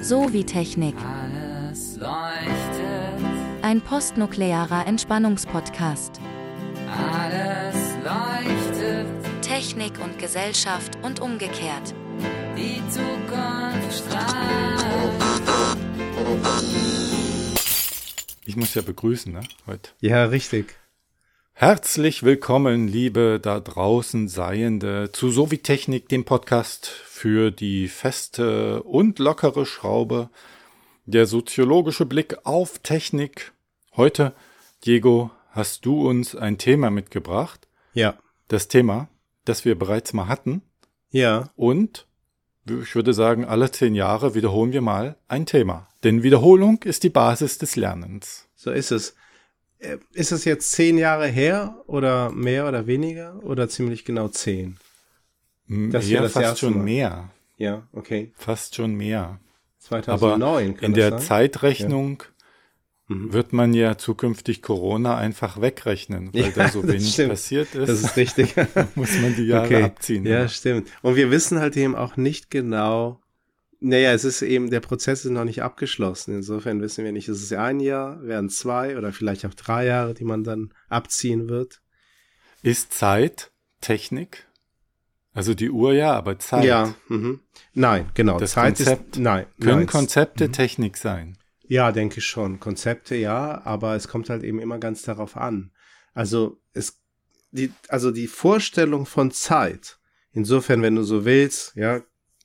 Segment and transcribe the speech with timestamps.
[0.00, 0.94] So wie Technik.
[0.96, 6.20] Alles leuchtet, Ein postnuklearer Entspannungspodcast.
[6.88, 9.06] alles leuchtet,
[9.42, 11.94] Technik und Gesellschaft und umgekehrt.
[12.56, 14.34] die Zukunft strahlt.
[18.46, 19.90] Ich muss ja begrüßen, ne, heute.
[20.00, 20.76] Ja, richtig.
[21.56, 29.20] Herzlich willkommen, liebe da draußen Seiende, zu Sowie Technik, dem Podcast für die feste und
[29.20, 30.30] lockere Schraube,
[31.06, 33.52] der soziologische Blick auf Technik.
[33.94, 34.34] Heute,
[34.84, 37.68] Diego, hast du uns ein Thema mitgebracht.
[37.92, 38.18] Ja.
[38.48, 39.08] Das Thema,
[39.44, 40.60] das wir bereits mal hatten.
[41.10, 41.50] Ja.
[41.54, 42.08] Und
[42.66, 45.86] ich würde sagen, alle zehn Jahre wiederholen wir mal ein Thema.
[46.02, 48.48] Denn Wiederholung ist die Basis des Lernens.
[48.56, 49.14] So ist es.
[49.84, 54.76] Äh, Ist es jetzt zehn Jahre her oder mehr oder weniger oder ziemlich genau zehn?
[55.68, 56.84] Das ja, fast erste schon Mal.
[56.84, 57.30] mehr.
[57.56, 58.32] Ja, okay.
[58.36, 59.38] Fast schon mehr.
[59.78, 61.18] 2009 Aber in der sein?
[61.20, 62.22] Zeitrechnung
[63.06, 63.34] Mhm.
[63.34, 67.30] wird man ja zukünftig Corona einfach wegrechnen, weil Ja, da so wenig stimmt.
[67.32, 67.88] passiert ist.
[67.90, 68.54] Das ist richtig.
[68.94, 69.82] muss man die Jahre okay.
[69.82, 70.24] abziehen.
[70.24, 70.88] Ja, stimmt.
[71.02, 73.20] Und wir wissen halt eben auch nicht genau,
[73.84, 76.34] naja, es ist eben, der Prozess ist noch nicht abgeschlossen.
[76.34, 80.14] Insofern wissen wir nicht, ist es ein Jahr, werden zwei oder vielleicht auch drei Jahre,
[80.14, 81.82] die man dann abziehen wird.
[82.62, 84.48] Ist Zeit Technik?
[85.34, 86.64] Also die Uhr ja, aber Zeit.
[86.64, 87.40] Ja, mhm.
[87.74, 88.38] nein, genau.
[88.38, 89.16] Das Zeit Konzept.
[89.16, 89.46] ist, nein.
[89.60, 90.52] Können nein, Konzepte Mhm.
[90.52, 91.36] Technik sein?
[91.66, 92.60] Ja, denke ich schon.
[92.60, 95.72] Konzepte ja, aber es kommt halt eben immer ganz darauf an.
[96.14, 97.00] Also es,
[97.50, 99.98] die, also die Vorstellung von Zeit.
[100.32, 102.00] Insofern, wenn du so willst, ja,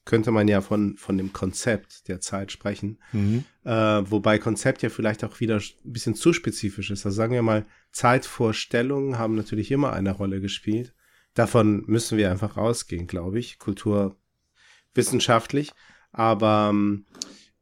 [0.09, 2.97] könnte man ja von, von dem Konzept der Zeit sprechen.
[3.13, 3.43] Mhm.
[3.63, 7.05] Äh, wobei Konzept ja vielleicht auch wieder ein bisschen zu spezifisch ist.
[7.05, 10.95] Also sagen wir mal, Zeitvorstellungen haben natürlich immer eine Rolle gespielt.
[11.35, 15.73] Davon müssen wir einfach ausgehen, glaube ich, kulturwissenschaftlich.
[16.11, 17.05] Aber, ähm,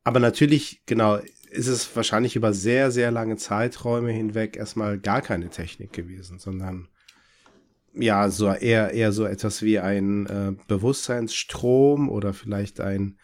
[0.06, 1.18] aber natürlich, genau,
[1.50, 6.88] ist es wahrscheinlich über sehr, sehr lange Zeiträume hinweg erstmal gar keine Technik gewesen, sondern
[8.00, 13.18] ja, so eher, eher so etwas wie ein äh, Bewusstseinsstrom oder vielleicht ein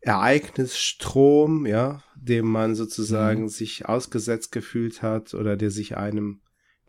[0.00, 3.48] Ereignisstrom, ja, dem man sozusagen Mhm.
[3.48, 6.40] sich ausgesetzt gefühlt hat oder der sich einem,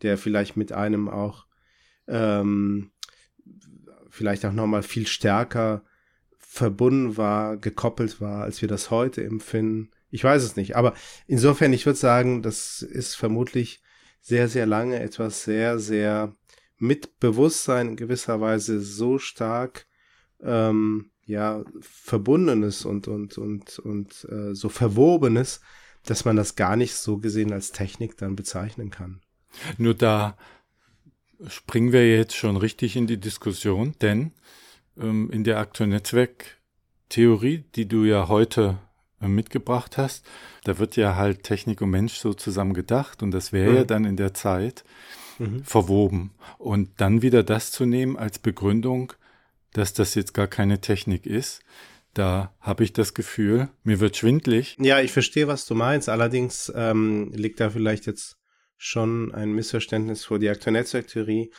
[0.02, 1.46] der vielleicht mit einem auch
[2.08, 2.90] ähm,
[4.10, 5.82] vielleicht auch nochmal viel stärker
[6.38, 9.90] verbunden war, gekoppelt war, als wir das heute empfinden.
[10.10, 10.94] Ich weiß es nicht, aber
[11.26, 13.82] insofern, ich würde sagen, das ist vermutlich
[14.20, 16.34] sehr, sehr lange etwas sehr, sehr
[16.78, 19.86] mit Bewusstsein in gewisser Weise so stark
[20.42, 25.60] ähm, ja verbundenes und und und und äh, so verwobenes,
[26.04, 29.20] dass man das gar nicht so gesehen als Technik dann bezeichnen kann.
[29.78, 30.36] Nur da
[31.48, 34.32] springen wir jetzt schon richtig in die Diskussion, denn
[34.98, 38.78] ähm, in der aktuellen Netzwerktheorie, die du ja heute
[39.20, 40.24] äh, mitgebracht hast,
[40.64, 43.76] da wird ja halt Technik und Mensch so zusammen gedacht und das wäre Mhm.
[43.76, 44.84] ja dann in der Zeit
[45.38, 45.64] Mhm.
[45.64, 46.30] verwoben.
[46.58, 49.12] Und dann wieder das zu nehmen als Begründung,
[49.72, 51.62] dass das jetzt gar keine Technik ist,
[52.14, 54.76] da habe ich das Gefühl, mir wird schwindlig.
[54.80, 56.08] Ja, ich verstehe, was du meinst.
[56.08, 58.38] Allerdings ähm, liegt da vielleicht jetzt
[58.78, 60.38] schon ein Missverständnis vor.
[60.38, 61.52] Die aktuelle Netzwerktheorie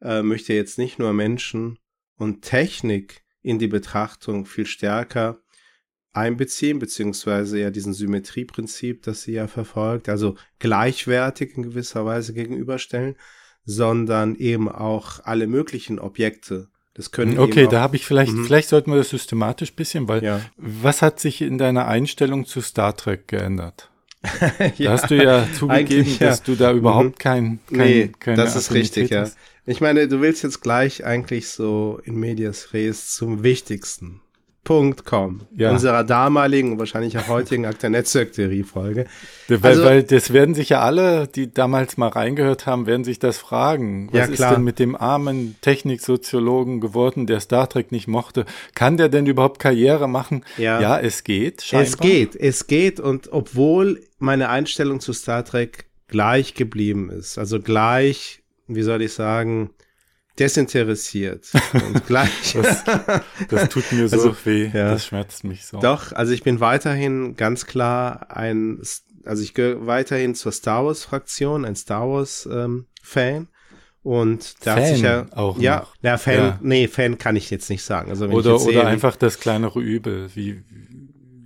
[0.00, 1.80] äh, möchte jetzt nicht nur Menschen
[2.16, 5.40] und Technik in die Betrachtung viel stärker
[6.14, 13.16] einbeziehen, beziehungsweise ja diesen Symmetrieprinzip, das sie ja verfolgt, also gleichwertig in gewisser Weise gegenüberstellen,
[13.64, 16.68] sondern eben auch alle möglichen Objekte.
[16.94, 18.44] Das können Okay, eben auch, da habe ich vielleicht, Mhm.
[18.44, 20.40] vielleicht sollten wir das systematisch bisschen, weil ja.
[20.56, 23.90] was hat sich in deiner Einstellung zu Star Trek geändert?
[24.78, 24.86] ja.
[24.86, 26.28] Da hast du ja zugegeben, ja.
[26.28, 29.22] dass du da überhaupt kein, kein nee, keine das ist richtig, ja.
[29.22, 29.36] hast.
[29.66, 34.20] Ich meine, du willst jetzt gleich eigentlich so in medias res zum wichtigsten
[34.64, 35.42] Kommen.
[35.54, 35.70] Ja.
[35.70, 39.06] Unserer damaligen und wahrscheinlich auch heutigen Akte Netzwerktheorie-Folge.
[39.48, 43.18] Weil, Also- weil das werden sich ja alle, die damals mal reingehört haben, werden sich
[43.18, 44.08] das fragen.
[44.12, 48.44] Was Ja, ist denn mit dem armen Techniksoziologen geworden, der Star Trek nicht mochte?
[48.74, 50.44] Kann der denn überhaupt Karriere machen?
[50.56, 50.80] Ja.
[50.80, 51.62] ja es geht.
[51.62, 51.86] Scheinbar.
[51.86, 57.60] Es geht, es geht und obwohl meine Einstellung zu Star Trek gleich geblieben ist, also
[57.60, 59.70] gleich, wie soll ich sagen,
[60.38, 62.56] desinteressiert und gleich.
[63.48, 64.66] Das tut mir so Also, weh.
[64.72, 64.90] ja.
[64.90, 65.78] Das schmerzt mich so.
[65.80, 68.80] Doch, also ich bin weiterhin ganz klar ein,
[69.24, 73.48] also ich gehöre weiterhin zur Star Wars Fraktion, ein Star Wars ähm, Fan.
[74.02, 75.94] Und da hat Fan sich ja auch ja, noch.
[76.02, 76.58] ja, Fan, Ja.
[76.62, 78.10] nee, Fan kann ich jetzt nicht sagen.
[78.10, 80.28] Also wenn ich Oder, jetzt sehe, oder wie- einfach das kleinere Übel.
[80.34, 80.62] Wie,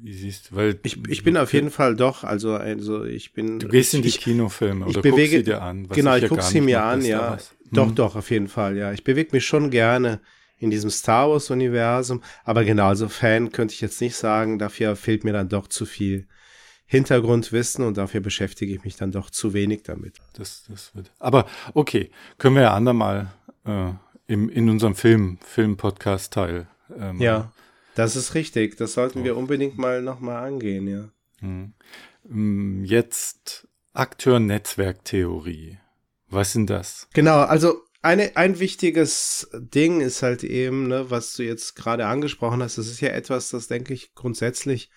[0.03, 0.57] wie siehst du?
[0.57, 4.03] Weil ich, ich bin auf jeden Fall doch, also also ich bin Du gehst in
[4.03, 5.89] die ich, Kinofilme ich oder bewege- guckst sie dir an.
[5.89, 7.33] was genau, ich ja gucke gar sie mir an, ja.
[7.35, 7.55] was.
[7.73, 7.95] Doch, Hm.
[7.95, 8.93] doch, auf jeden Fall, ja.
[8.93, 10.21] Ich bewege mich schon gerne
[10.59, 12.23] in diesem Star Wars Universum.
[12.45, 14.59] Aber genau, also Fan könnte ich jetzt nicht sagen.
[14.59, 16.27] Dafür fehlt mir dann doch zu viel
[16.87, 20.17] Hintergrundwissen und dafür beschäftige ich mich dann doch zu wenig damit.
[20.33, 21.13] Das, das wird.
[21.19, 23.31] Aber okay, können wir ja andermal
[23.67, 23.91] äh,
[24.27, 26.67] im, in unserem Film, Film-Podcast-Teil.
[26.99, 27.53] Ähm, ja,
[27.95, 28.77] das ist richtig.
[28.79, 29.25] Das sollten so.
[29.25, 31.09] wir unbedingt mal nochmal angehen, ja.
[31.41, 32.85] Hm.
[32.85, 35.79] Jetzt Akteur-Netzwerk-Theorie.
[36.31, 37.09] Was sind das?
[37.15, 42.63] Genau, also eine, ein wichtiges Ding ist halt eben, ne, was du jetzt gerade angesprochen
[42.63, 44.91] hast, das ist ja etwas, das denke ich grundsätzlich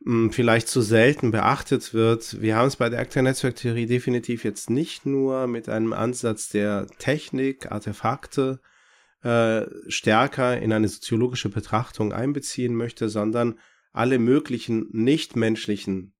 [0.00, 2.40] mh, hm, vielleicht zu selten beachtet wird.
[2.40, 7.70] Wir haben es bei der Akteur-Netzwerktheorie definitiv jetzt nicht nur mit einem Ansatz der Technik,
[7.72, 8.60] Artefakte
[9.22, 13.58] äh, stärker in eine soziologische Betrachtung einbeziehen möchte, sondern
[13.92, 16.14] alle möglichen nichtmenschlichen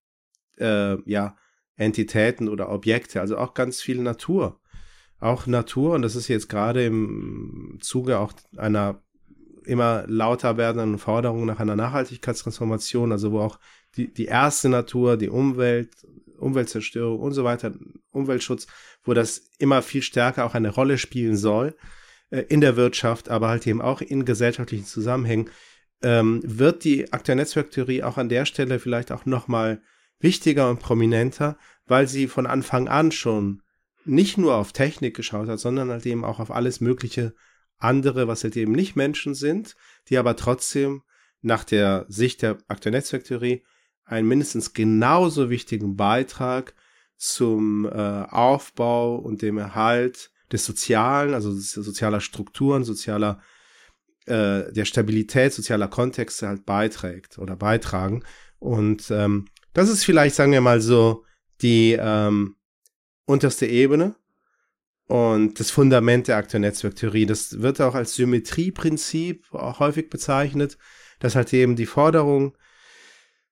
[0.56, 1.36] äh, ja,
[1.78, 4.60] Entitäten oder Objekte, also auch ganz viel Natur.
[5.20, 9.02] Auch Natur, und das ist jetzt gerade im Zuge auch einer
[9.64, 13.58] immer lauter werdenden Forderung nach einer Nachhaltigkeitstransformation, also wo auch
[13.96, 15.90] die, die erste Natur, die Umwelt,
[16.38, 17.74] Umweltzerstörung und so weiter,
[18.10, 18.66] Umweltschutz,
[19.04, 21.76] wo das immer viel stärker auch eine Rolle spielen soll
[22.30, 25.50] äh, in der Wirtschaft, aber halt eben auch in gesellschaftlichen Zusammenhängen,
[26.02, 29.82] ähm, wird die Akteur-Netzwerktheorie auch an der Stelle vielleicht auch nochmal
[30.20, 33.62] wichtiger und prominenter, weil sie von Anfang an schon
[34.04, 37.34] nicht nur auf Technik geschaut hat, sondern halt eben auch auf alles mögliche
[37.78, 39.76] andere, was halt eben nicht Menschen sind,
[40.08, 41.02] die aber trotzdem
[41.42, 43.62] nach der Sicht der Akteur-Netzwerktheorie
[44.04, 46.74] einen mindestens genauso wichtigen Beitrag
[47.16, 53.40] zum äh, Aufbau und dem Erhalt des Sozialen, also sozialer Strukturen, sozialer
[54.26, 58.24] äh, der Stabilität sozialer Kontexte halt beiträgt oder beitragen.
[58.58, 59.46] Und ähm,
[59.78, 61.24] das ist vielleicht, sagen wir mal so,
[61.62, 62.56] die ähm,
[63.26, 64.16] unterste Ebene
[65.06, 67.26] und das Fundament der Akteur-Netzwerktheorie.
[67.26, 70.78] Das wird auch als Symmetrieprinzip häufig bezeichnet,
[71.20, 72.56] dass halt eben die Forderung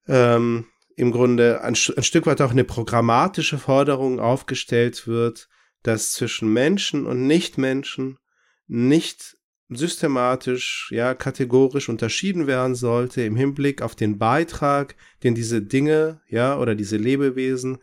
[0.09, 5.49] ähm, im Grunde ein, ein Stück weit auch eine programmatische Forderung aufgestellt wird,
[5.85, 8.19] dass zwischen Menschen und Nichtmenschen
[8.67, 9.37] nicht
[9.69, 16.59] systematisch, ja, kategorisch unterschieden werden sollte im Hinblick auf den Beitrag, den diese Dinge, ja,
[16.59, 17.79] oder diese Lebewesen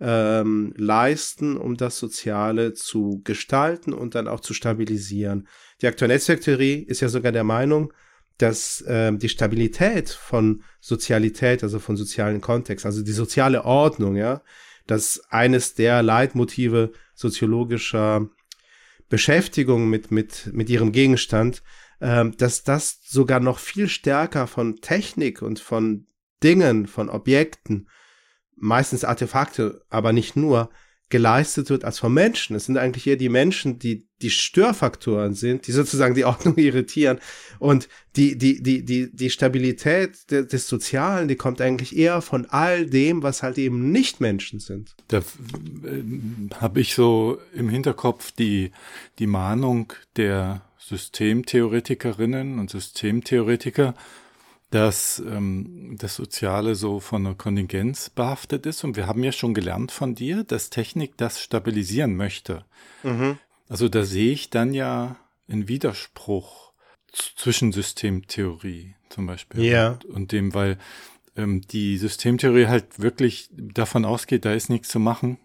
[0.00, 5.46] ähm, leisten, um das Soziale zu gestalten und dann auch zu stabilisieren.
[5.82, 7.92] Die aktuelle Netzwerktheorie ist ja sogar der Meinung,
[8.38, 14.42] dass ähm, die Stabilität von Sozialität, also von sozialen Kontext, also die soziale Ordnung, ja,
[14.86, 18.28] dass eines der Leitmotive soziologischer
[19.10, 21.62] Beschäftigung mit, mit, mit ihrem Gegenstand,
[22.00, 26.06] ähm, dass das sogar noch viel stärker von Technik und von
[26.42, 27.90] Dingen, von Objekten,
[28.56, 30.70] meistens Artefakte, aber nicht nur,
[31.10, 32.56] geleistet wird als von Menschen.
[32.56, 37.18] Es sind eigentlich eher die Menschen, die die Störfaktoren sind, die sozusagen die Ordnung irritieren.
[37.58, 42.46] Und die, die, die, die, die Stabilität de, des Sozialen, die kommt eigentlich eher von
[42.46, 44.94] all dem, was halt eben nicht Menschen sind.
[45.08, 45.22] Da äh,
[46.56, 48.70] habe ich so im Hinterkopf die,
[49.18, 53.94] die Mahnung der Systemtheoretikerinnen und Systemtheoretiker,
[54.70, 58.84] dass ähm, das Soziale so von einer Kontingenz behaftet ist.
[58.84, 62.64] Und wir haben ja schon gelernt von dir, dass Technik das stabilisieren möchte.
[63.02, 63.38] Mhm.
[63.68, 65.16] Also da sehe ich dann ja
[65.48, 66.72] einen Widerspruch
[67.12, 69.90] zwischen Systemtheorie zum Beispiel ja.
[69.90, 70.78] und, und dem, weil
[71.36, 75.38] ähm, die Systemtheorie halt wirklich davon ausgeht, da ist nichts zu machen,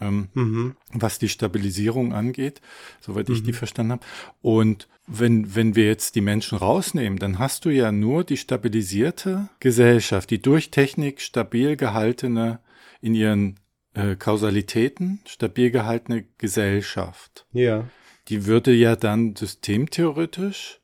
[0.00, 0.76] ähm, mhm.
[0.92, 2.60] was die Stabilisierung angeht,
[3.00, 3.34] soweit mhm.
[3.34, 3.56] ich die mhm.
[3.56, 4.06] verstanden habe.
[4.42, 9.48] Und wenn, wenn wir jetzt die Menschen rausnehmen, dann hast du ja nur die stabilisierte
[9.60, 12.60] Gesellschaft, die durch Technik stabil gehaltene
[13.00, 13.58] in ihren
[13.94, 17.46] äh, Kausalitäten stabil gehaltene Gesellschaft.
[17.52, 17.88] Ja.
[18.28, 20.80] Die würde ja dann systemtheoretisch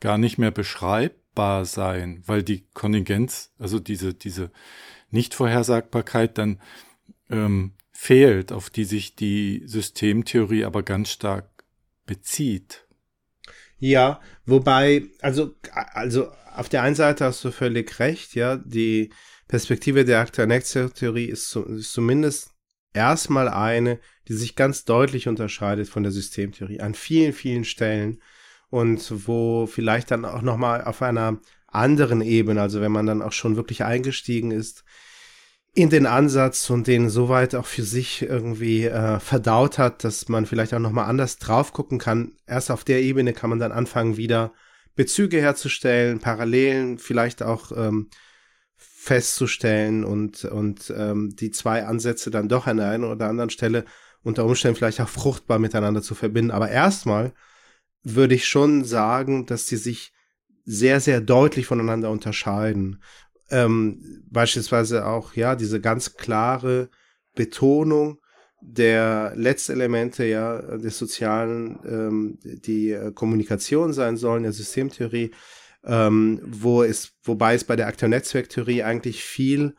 [0.00, 4.50] gar nicht mehr beschreibbar sein, weil die Kontingenz, also diese, diese
[5.10, 6.60] Nichtvorhersagbarkeit dann
[7.30, 11.48] ähm, fehlt, auf die sich die Systemtheorie aber ganz stark
[12.04, 12.86] bezieht.
[13.78, 19.10] Ja, wobei, also, also auf der einen Seite hast du völlig recht, ja, die
[19.48, 22.50] Perspektive der Akteur-Netzwerk-Theorie ist, ist zumindest
[22.92, 23.98] erstmal eine,
[24.28, 28.20] die sich ganz deutlich unterscheidet von der Systemtheorie an vielen, vielen Stellen
[28.70, 33.32] und wo vielleicht dann auch nochmal auf einer anderen Ebene, also wenn man dann auch
[33.32, 34.84] schon wirklich eingestiegen ist,
[35.76, 40.46] in den Ansatz und den soweit auch für sich irgendwie äh, verdaut hat, dass man
[40.46, 42.32] vielleicht auch nochmal anders drauf gucken kann.
[42.46, 44.54] Erst auf der Ebene kann man dann anfangen, wieder
[44.94, 48.08] Bezüge herzustellen, Parallelen vielleicht auch ähm,
[48.78, 53.84] festzustellen und, und ähm, die zwei Ansätze dann doch an der einen oder anderen Stelle
[54.22, 56.52] unter Umständen vielleicht auch fruchtbar miteinander zu verbinden.
[56.52, 57.34] Aber erstmal
[58.02, 60.14] würde ich schon sagen, dass die sich
[60.64, 63.02] sehr, sehr deutlich voneinander unterscheiden.
[63.50, 66.88] Ähm, beispielsweise auch, ja, diese ganz klare
[67.34, 68.20] Betonung
[68.60, 75.30] der Letztelemente ja des Sozialen, ähm, die äh, Kommunikation sein sollen, der Systemtheorie,
[75.84, 79.76] ähm, wo es, wobei es bei der Akteur-Netzwerktheorie eigentlich viel,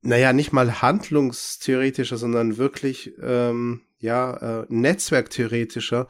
[0.00, 6.08] naja, nicht mal handlungstheoretischer, sondern wirklich, ähm, ja, äh, netzwerktheoretischer,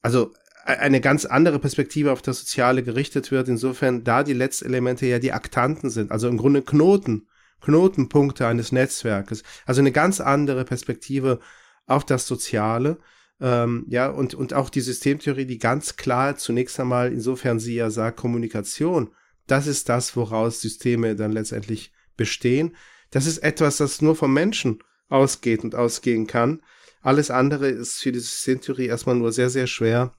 [0.00, 0.32] also
[0.68, 5.32] eine ganz andere Perspektive auf das Soziale gerichtet wird, insofern da die Letztelemente ja die
[5.32, 7.26] Aktanten sind, also im Grunde Knoten,
[7.62, 11.40] Knotenpunkte eines Netzwerkes, also eine ganz andere Perspektive
[11.86, 12.98] auf das Soziale,
[13.40, 17.88] ähm, ja, und, und auch die Systemtheorie, die ganz klar zunächst einmal, insofern sie ja
[17.88, 19.10] sagt, Kommunikation,
[19.46, 22.76] das ist das, woraus Systeme dann letztendlich bestehen.
[23.10, 26.60] Das ist etwas, das nur vom Menschen ausgeht und ausgehen kann.
[27.00, 30.14] Alles andere ist für die Systemtheorie erstmal nur sehr, sehr schwer,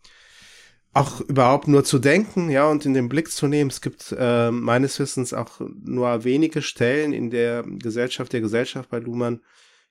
[0.93, 3.69] auch überhaupt nur zu denken, ja, und in den Blick zu nehmen.
[3.69, 8.99] Es gibt äh, meines Wissens auch nur wenige Stellen in der Gesellschaft der Gesellschaft bei
[8.99, 9.41] Luhmann,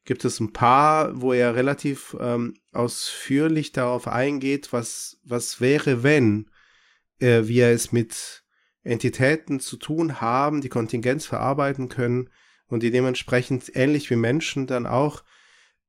[0.05, 6.49] gibt es ein paar, wo er relativ ähm, ausführlich darauf eingeht, was, was wäre, wenn
[7.21, 8.43] äh, wir es mit
[8.83, 12.31] Entitäten zu tun haben, die Kontingenz verarbeiten können
[12.69, 15.25] und die dementsprechend ähnlich wie Menschen dann auch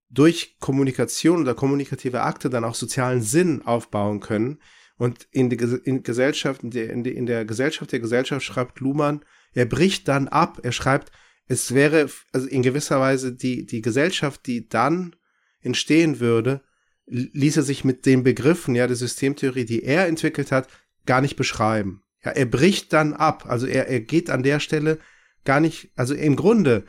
[0.09, 4.59] durch Kommunikation oder kommunikative Akte dann auch sozialen Sinn aufbauen können.
[4.99, 9.65] Und in, die, in Gesellschaft, in der, in der Gesellschaft der Gesellschaft schreibt Luhmann, er
[9.65, 11.13] bricht dann ab, er schreibt,
[11.47, 15.15] es wäre also in gewisser Weise die, die Gesellschaft, die dann
[15.61, 16.61] entstehen würde,
[17.05, 20.67] ließe sich mit den Begriffen, ja, der Systemtheorie, die er entwickelt hat,
[21.05, 22.03] gar nicht beschreiben.
[22.23, 23.45] Ja, er bricht dann ab.
[23.47, 24.99] Also er, er geht an der Stelle
[25.45, 26.83] gar nicht, also im Grunde,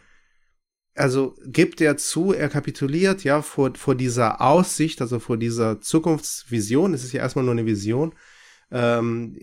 [1.00, 6.94] also gibt er zu, er kapituliert, ja, vor, vor dieser Aussicht, also vor dieser Zukunftsvision,
[6.94, 8.12] es ist ja erstmal nur eine Vision,
[8.72, 9.36] ähm,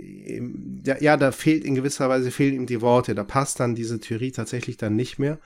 [0.86, 3.14] ja, da fehlt in gewisser Weise fehlen ihm die Worte.
[3.14, 5.40] Da passt dann diese Theorie tatsächlich dann nicht mehr.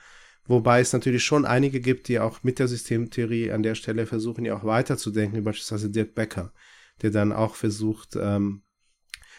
[0.46, 4.44] Wobei es natürlich schon einige gibt, die auch mit der Systemtheorie an der Stelle versuchen,
[4.44, 6.52] ja auch weiterzudenken, beispielsweise Dirk Becker,
[7.00, 8.62] der dann auch versucht, ähm,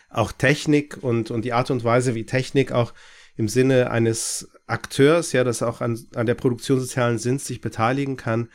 [0.09, 2.93] auch Technik und, und die Art und Weise, wie Technik auch
[3.35, 8.17] im Sinne eines Akteurs, ja, das auch an, an der Produktion sozialen Sinns sich beteiligen
[8.17, 8.49] kann,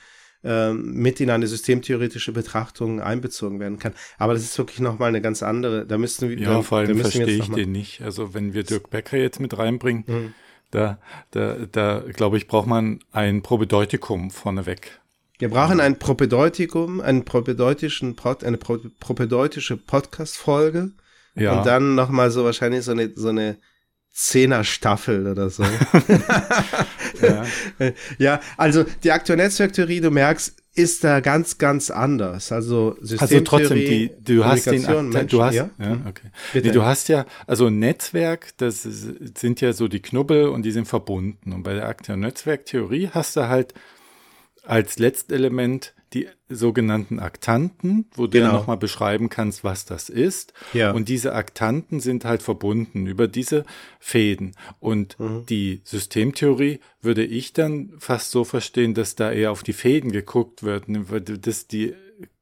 [0.44, 3.92] ähm, mit in eine systemtheoretische Betrachtung einbezogen werden kann.
[4.18, 6.38] Aber das ist wirklich nochmal eine ganz andere, da müssten wir.
[6.38, 8.02] Ja, da, vor allem verstehe ich den nicht.
[8.02, 10.34] Also wenn wir Dirk Becker jetzt mit reinbringen, mhm.
[10.70, 10.98] da,
[11.32, 15.00] da, da glaube ich, braucht man ein Probedeutikum vorneweg.
[15.38, 20.92] Wir brauchen ein Propedeutikum, einen propedeutischen Pod, eine propedeutische Podcast-Folge.
[21.34, 21.58] Ja.
[21.58, 23.58] Und dann nochmal so wahrscheinlich so eine, so eine
[24.18, 25.62] Zehner-Staffel oder so.
[27.22, 27.46] ja.
[28.18, 32.50] ja, also die aktuelle Netzwerktheorie, du merkst, ist da ganz, ganz anders.
[32.50, 36.06] Also Systemtheorie, also trotzdem, die, du hast den, Menschen, du hast, ja, ja hm?
[36.08, 36.30] okay.
[36.52, 40.88] Nee, du hast ja, also Netzwerk, das sind ja so die Knubbel und die sind
[40.88, 41.52] verbunden.
[41.52, 43.72] Und bei der aktuellen Netzwerktheorie hast du halt
[44.64, 48.46] als Letztelement die sogenannten Aktanten, wo du genau.
[48.46, 50.52] ja nochmal beschreiben kannst, was das ist.
[50.72, 50.92] Ja.
[50.92, 53.64] Und diese Aktanten sind halt verbunden über diese
[54.00, 54.54] Fäden.
[54.80, 55.44] Und mhm.
[55.46, 60.62] die Systemtheorie würde ich dann fast so verstehen, dass da eher auf die Fäden geguckt
[60.62, 61.94] wird, ne, dass die,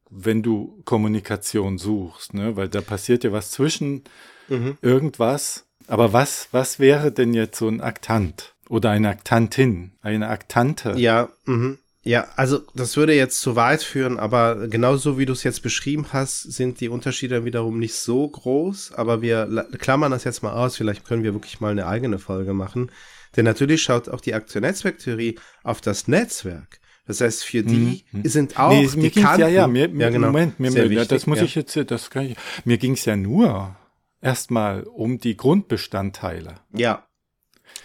[0.09, 4.03] wenn du Kommunikation suchst, ne, weil da passiert ja was zwischen
[4.47, 4.77] mhm.
[4.81, 5.65] irgendwas.
[5.87, 8.53] Aber was, was wäre denn jetzt so ein Aktant?
[8.69, 10.93] Oder eine Aktantin, eine Aktante?
[10.97, 11.77] Ja, mhm.
[12.07, 16.07] Ja, also das würde jetzt zu weit führen, aber genauso wie du es jetzt beschrieben
[16.13, 20.77] hast, sind die Unterschiede wiederum nicht so groß, aber wir klammern das jetzt mal aus,
[20.77, 22.91] vielleicht können wir wirklich mal eine eigene Folge machen.
[23.35, 26.79] Denn natürlich schaut auch die Aktion-Netzwerk-Theorie auf das Netzwerk.
[27.07, 28.23] Das heißt, für die mhm.
[28.23, 29.41] sind auch nee, die Kanten.
[29.41, 31.43] Ja, ja, mir, ja genau, Moment, mir, mir, wichtig, das muss ja.
[31.43, 33.75] ich jetzt, das kann ich, mir ging es ja nur
[34.21, 36.55] erstmal um die Grundbestandteile.
[36.73, 37.05] Ja,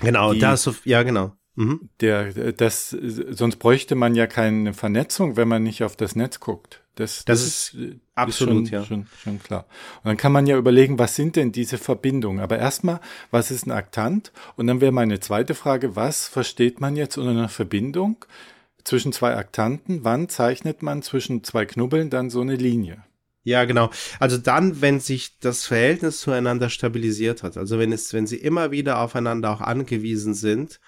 [0.00, 1.32] genau, die, das, ja, genau.
[1.54, 1.90] Mhm.
[2.00, 6.82] Der, das, sonst bräuchte man ja keine Vernetzung, wenn man nicht auf das Netz guckt.
[6.94, 8.84] Das, das, das ist, ist absolut, schon, ja.
[8.84, 9.66] Schon, schon klar.
[10.02, 12.40] Und dann kann man ja überlegen, was sind denn diese Verbindungen?
[12.40, 14.32] Aber erstmal, was ist ein Aktant?
[14.56, 18.24] Und dann wäre meine zweite Frage, was versteht man jetzt unter einer Verbindung
[18.84, 20.04] zwischen zwei Aktanten?
[20.04, 23.04] Wann zeichnet man zwischen zwei Knubbeln dann so eine Linie?
[23.44, 23.90] Ja, genau.
[24.20, 28.70] Also dann, wenn sich das Verhältnis zueinander stabilisiert hat, also wenn es, wenn sie immer
[28.70, 30.78] wieder aufeinander auch angewiesen sind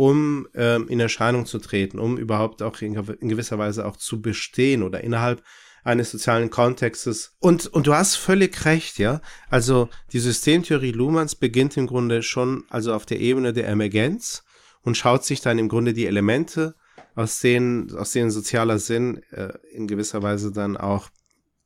[0.00, 4.22] um ähm, in Erscheinung zu treten, um überhaupt auch in, in, gewisser Weise auch zu
[4.22, 5.42] bestehen oder innerhalb
[5.84, 7.36] eines sozialen Kontextes.
[7.38, 9.20] Und, und du hast völlig recht, ja.
[9.50, 14.42] Also die Systemtheorie Luhmanns beginnt im Grunde schon also auf der Ebene der Emergenz
[14.80, 16.76] und schaut sich dann im Grunde die Elemente,
[17.14, 21.10] aus denen, aus denen sozialer Sinn äh, in gewisser Weise dann auch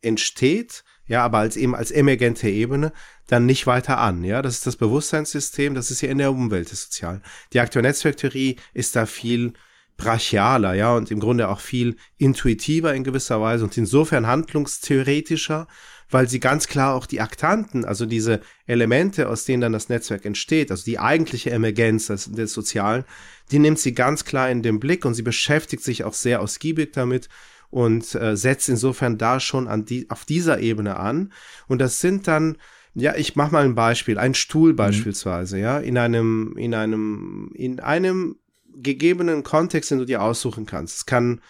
[0.05, 2.93] entsteht, ja, aber als eben als emergente Ebene
[3.27, 4.43] dann nicht weiter an, ja.
[4.43, 7.23] Das ist das Bewusstseinssystem, das ist ja in der Umwelt des Sozialen.
[7.53, 9.53] Die Akteur-Netzwerktheorie ist da viel
[9.97, 15.69] brachialer, ja, und im Grunde auch viel intuitiver in gewisser Weise und insofern handlungstheoretischer,
[16.11, 20.25] weil sie ganz klar auch die Aktanten, also diese Elemente, aus denen dann das Netzwerk
[20.25, 23.05] entsteht, also die eigentliche Emergenz des, des Sozialen,
[23.51, 26.93] die nimmt sie ganz klar in den Blick und sie beschäftigt sich auch sehr ausgiebig
[26.93, 27.29] damit
[27.75, 31.33] und äh, setzt insofern da schon an die, auf dieser Ebene an.
[31.67, 32.57] Und das sind dann,
[32.95, 34.77] ja, ich mach mal ein Beispiel, ein Stuhl mhm.
[34.77, 38.37] beispielsweise, ja, in einem, in einem, in einem
[38.77, 40.99] gegebenen Kontext, den du dir aussuchen kannst.
[40.99, 41.41] Es kann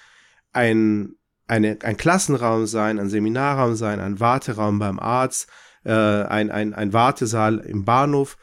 [0.54, 1.16] ein,
[1.46, 5.50] eine, ein Klassenraum sein, ein Seminarraum sein, ein Warteraum beim Arzt,
[5.84, 8.38] äh, ein, ein, ein Wartesaal im Bahnhof.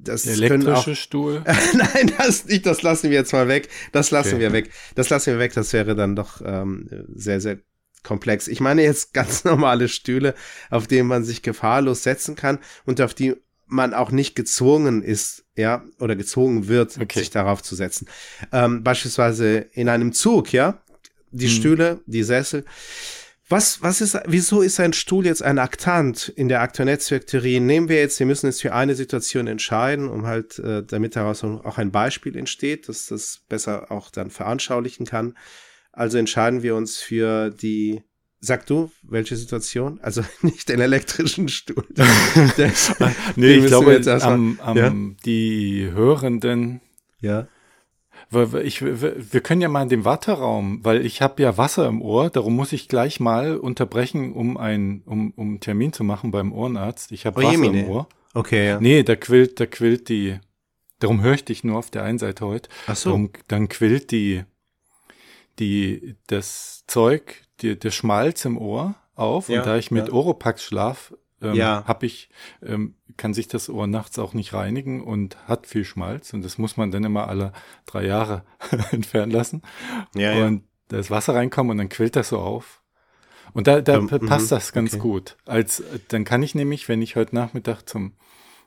[0.00, 1.42] Das elektrische auch, Stuhl?
[1.74, 3.68] Nein, das nicht, das lassen wir jetzt mal weg.
[3.92, 4.40] Das lassen okay.
[4.40, 4.70] wir weg.
[4.94, 7.58] Das lassen wir weg, das wäre dann doch ähm, sehr, sehr
[8.02, 8.48] komplex.
[8.48, 10.34] Ich meine jetzt ganz normale Stühle,
[10.70, 13.34] auf denen man sich gefahrlos setzen kann und auf die
[13.66, 17.18] man auch nicht gezwungen ist, ja, oder gezwungen wird, okay.
[17.18, 18.08] sich darauf zu setzen.
[18.50, 20.80] Ähm, beispielsweise in einem Zug, ja,
[21.30, 21.54] die hm.
[21.54, 22.64] Stühle, die Sessel.
[23.50, 27.60] Was, was ist, wieso ist ein Stuhl jetzt ein Aktant in der Akteur-Netzwerktheorie?
[27.60, 31.42] Nehmen wir jetzt, wir müssen jetzt für eine Situation entscheiden, um halt, äh, damit daraus
[31.42, 35.34] auch ein Beispiel entsteht, dass das besser auch dann veranschaulichen kann.
[35.92, 38.02] Also entscheiden wir uns für die
[38.40, 39.98] Sag du, welche Situation?
[40.00, 41.84] Also nicht den elektrischen Stuhl.
[43.36, 44.92] Nee, ich glaube, am, am, ja?
[45.24, 46.80] die Hörenden.
[47.20, 47.48] Ja.
[48.30, 52.28] Ich, wir können ja mal in den Warteraum, weil ich habe ja Wasser im Ohr,
[52.28, 56.52] darum muss ich gleich mal unterbrechen, um ein, um, um einen Termin zu machen beim
[56.52, 57.10] Ohrenarzt.
[57.12, 58.08] Ich habe oh, Wasser im Ohr.
[58.34, 58.80] Okay, ja.
[58.80, 60.38] Nee, da quillt, da quillt die,
[60.98, 62.68] darum höre ich dich nur auf der einen Seite heute.
[62.86, 63.10] Ach so.
[63.10, 64.44] Darum, dann quillt die,
[65.58, 70.12] die, das Zeug, die, der Schmalz im Ohr auf ja, und da ich mit ja.
[70.12, 71.84] Oropax schlaf, ähm, ja.
[71.86, 72.28] hab ich,
[72.62, 76.58] ähm, kann sich das Ohr nachts auch nicht reinigen und hat viel Schmalz und das
[76.58, 77.52] muss man dann immer alle
[77.86, 78.44] drei Jahre
[78.90, 79.62] entfernen lassen.
[80.14, 80.62] Ja, und ja.
[80.88, 82.82] das Wasser reinkommt und dann quillt das so auf.
[83.54, 85.02] Und da, da ähm, passt mhm, das ganz okay.
[85.02, 85.36] gut.
[85.46, 88.12] Als dann kann ich nämlich, wenn ich heute Nachmittag zum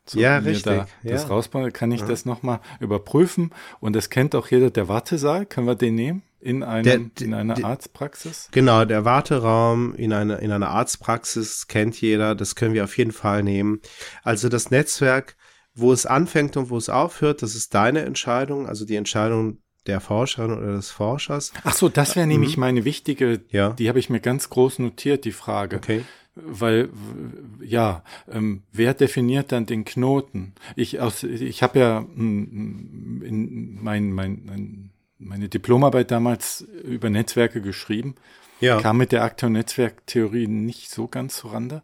[0.05, 0.63] zum ja, richtig.
[0.63, 2.07] Da das rausbaue, kann ich ja.
[2.07, 3.51] das nochmal überprüfen.
[3.79, 6.23] Und das kennt auch jeder, der Wartesaal, können wir den nehmen?
[6.39, 8.49] In, einem, der, in einer Arztpraxis?
[8.51, 13.11] Genau, der Warteraum in einer, in einer Arztpraxis kennt jeder, das können wir auf jeden
[13.11, 13.79] Fall nehmen.
[14.23, 15.35] Also das Netzwerk,
[15.75, 19.99] wo es anfängt und wo es aufhört, das ist deine Entscheidung, also die Entscheidung der
[19.99, 21.53] Forscherin oder des Forschers.
[21.63, 22.61] Ach so, das wäre nämlich mhm.
[22.61, 23.71] meine wichtige, ja.
[23.71, 25.77] die habe ich mir ganz groß notiert, die Frage.
[25.77, 26.03] Okay.
[26.33, 26.89] Weil,
[27.61, 30.53] ja, ähm, wer definiert dann den Knoten?
[30.75, 34.91] Ich, aus, ich habe ja mm, in mein, mein, mein
[35.21, 38.15] meine Diplomarbeit damals über Netzwerke geschrieben.
[38.59, 38.79] Ja.
[38.81, 41.83] Kam mit der Akteur-Netzwerk-Theorie nicht so ganz zurande.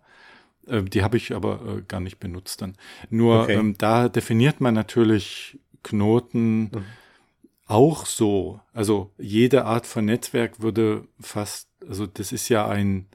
[0.67, 2.75] Äh, die habe ich aber äh, gar nicht benutzt dann.
[3.09, 3.53] Nur okay.
[3.53, 6.83] ähm, da definiert man natürlich Knoten mhm.
[7.65, 8.59] auch so.
[8.73, 13.07] Also jede Art von Netzwerk würde fast, also das ist ja ein,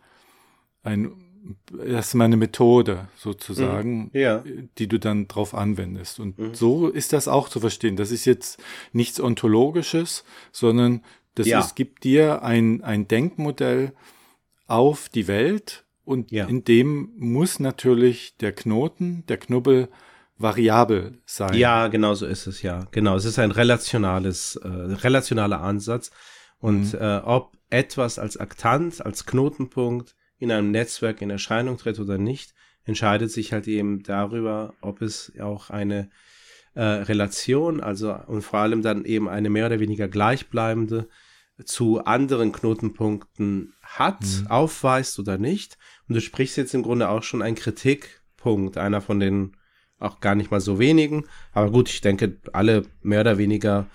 [0.82, 1.12] ein
[1.70, 4.10] das ist meine Methode sozusagen, mhm.
[4.12, 4.44] ja.
[4.78, 6.20] die du dann drauf anwendest.
[6.20, 6.54] Und mhm.
[6.54, 7.96] so ist das auch zu verstehen.
[7.96, 11.02] Das ist jetzt nichts Ontologisches, sondern
[11.34, 11.60] das ja.
[11.60, 13.92] ist, gibt dir ein, ein Denkmodell
[14.66, 16.46] auf die Welt und ja.
[16.46, 19.88] in dem muss natürlich der Knoten, der Knubbel
[20.38, 21.54] variabel sein.
[21.54, 22.86] Ja, genau so ist es ja.
[22.90, 26.10] Genau, es ist ein relationales, äh, relationaler Ansatz.
[26.58, 26.98] Und mhm.
[27.00, 32.52] äh, ob etwas als Aktant, als Knotenpunkt in einem Netzwerk in Erscheinung tritt oder nicht,
[32.84, 36.10] entscheidet sich halt eben darüber, ob es auch eine
[36.74, 41.08] äh, Relation, also und vor allem dann eben eine mehr oder weniger gleichbleibende
[41.64, 44.46] zu anderen Knotenpunkten hat, mhm.
[44.48, 45.78] aufweist oder nicht.
[46.08, 49.56] Und du sprichst jetzt im Grunde auch schon einen Kritikpunkt, einer von den
[50.00, 51.26] auch gar nicht mal so wenigen.
[51.52, 53.86] Aber gut, ich denke, alle mehr oder weniger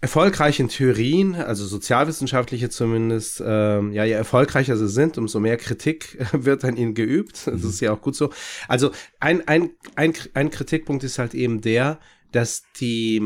[0.00, 6.64] erfolgreichen Theorien, also sozialwissenschaftliche zumindest, ähm, ja, je erfolgreicher sie sind, umso mehr Kritik wird
[6.64, 7.46] an ihnen geübt.
[7.46, 8.30] Das ist ja auch gut so.
[8.66, 12.00] Also ein, ein, ein, ein Kritikpunkt ist halt eben der,
[12.32, 13.20] dass die,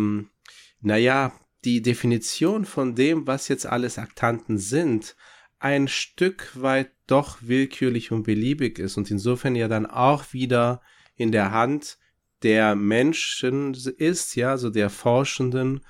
[0.80, 1.32] naja,
[1.64, 5.16] die Definition von dem, was jetzt alles Aktanten sind,
[5.60, 10.82] ein Stück weit doch willkürlich und beliebig ist und insofern ja dann auch wieder
[11.16, 11.98] in der Hand
[12.42, 15.80] der Menschen ist, ja, so der Forschenden,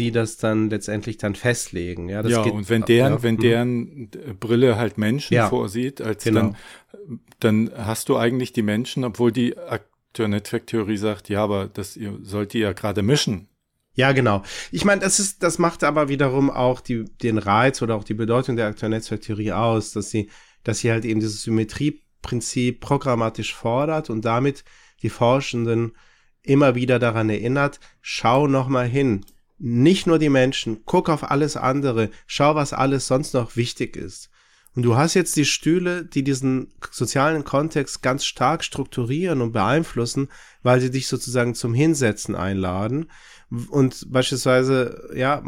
[0.00, 2.08] die das dann letztendlich dann festlegen.
[2.08, 3.40] Ja, ja geht, und wenn deren, ja, wenn hm.
[3.40, 4.10] deren
[4.40, 6.54] Brille halt Menschen ja, vorsieht, als genau.
[7.00, 12.18] dann, dann hast du eigentlich die Menschen, obwohl die Akteur-Netzwerktheorie sagt, ja, aber das ihr
[12.22, 13.48] sollt ihr ja gerade mischen.
[13.94, 14.42] Ja, genau.
[14.70, 18.14] Ich meine, das ist, das macht aber wiederum auch die, den Reiz oder auch die
[18.14, 20.30] Bedeutung der Akteur-Netzwerktheorie aus, dass sie
[20.64, 24.64] dass sie halt eben dieses Symmetrieprinzip programmatisch fordert und damit
[25.02, 25.96] die Forschenden
[26.42, 29.24] immer wieder daran erinnert, schau noch mal hin.
[29.62, 34.30] Nicht nur die Menschen, guck auf alles andere, schau, was alles sonst noch wichtig ist.
[34.74, 40.28] Und du hast jetzt die Stühle, die diesen sozialen Kontext ganz stark strukturieren und beeinflussen,
[40.62, 43.10] weil sie dich sozusagen zum Hinsetzen einladen.
[43.68, 45.42] Und beispielsweise, ja,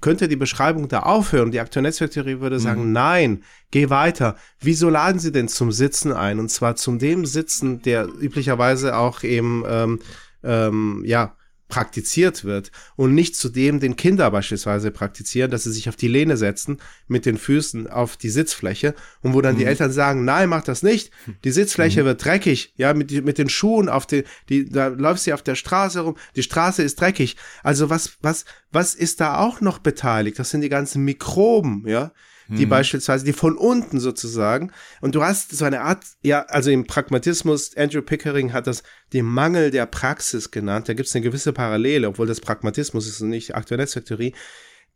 [0.00, 1.50] könnte die Beschreibung da aufhören.
[1.50, 2.92] Die Akteur-Netzwerktheorie würde sagen, mhm.
[2.92, 4.36] nein, geh weiter.
[4.58, 6.38] Wieso laden sie denn zum Sitzen ein?
[6.38, 9.98] Und zwar zum dem Sitzen, der üblicherweise auch eben, ähm,
[10.42, 11.36] ähm, ja,
[11.70, 16.08] praktiziert wird und nicht zu dem den Kinder beispielsweise praktizieren, dass sie sich auf die
[16.08, 16.78] Lehne setzen
[17.08, 19.60] mit den Füßen auf die Sitzfläche und wo dann mhm.
[19.60, 21.10] die Eltern sagen, nein, mach das nicht,
[21.44, 22.06] die Sitzfläche mhm.
[22.06, 25.54] wird dreckig, ja, mit, mit den Schuhen auf die, die, da läuft sie auf der
[25.54, 27.36] Straße rum, die Straße ist dreckig.
[27.62, 30.38] Also was, was, was ist da auch noch beteiligt?
[30.38, 32.12] Das sind die ganzen Mikroben, ja,
[32.50, 32.70] die mhm.
[32.70, 37.76] beispielsweise, die von unten sozusagen, und du hast so eine Art, ja, also im Pragmatismus,
[37.76, 38.82] Andrew Pickering hat das
[39.12, 43.20] den Mangel der Praxis genannt, da gibt es eine gewisse Parallele, obwohl das Pragmatismus ist
[43.20, 44.34] und nicht aktuelle Netzwerktheorie.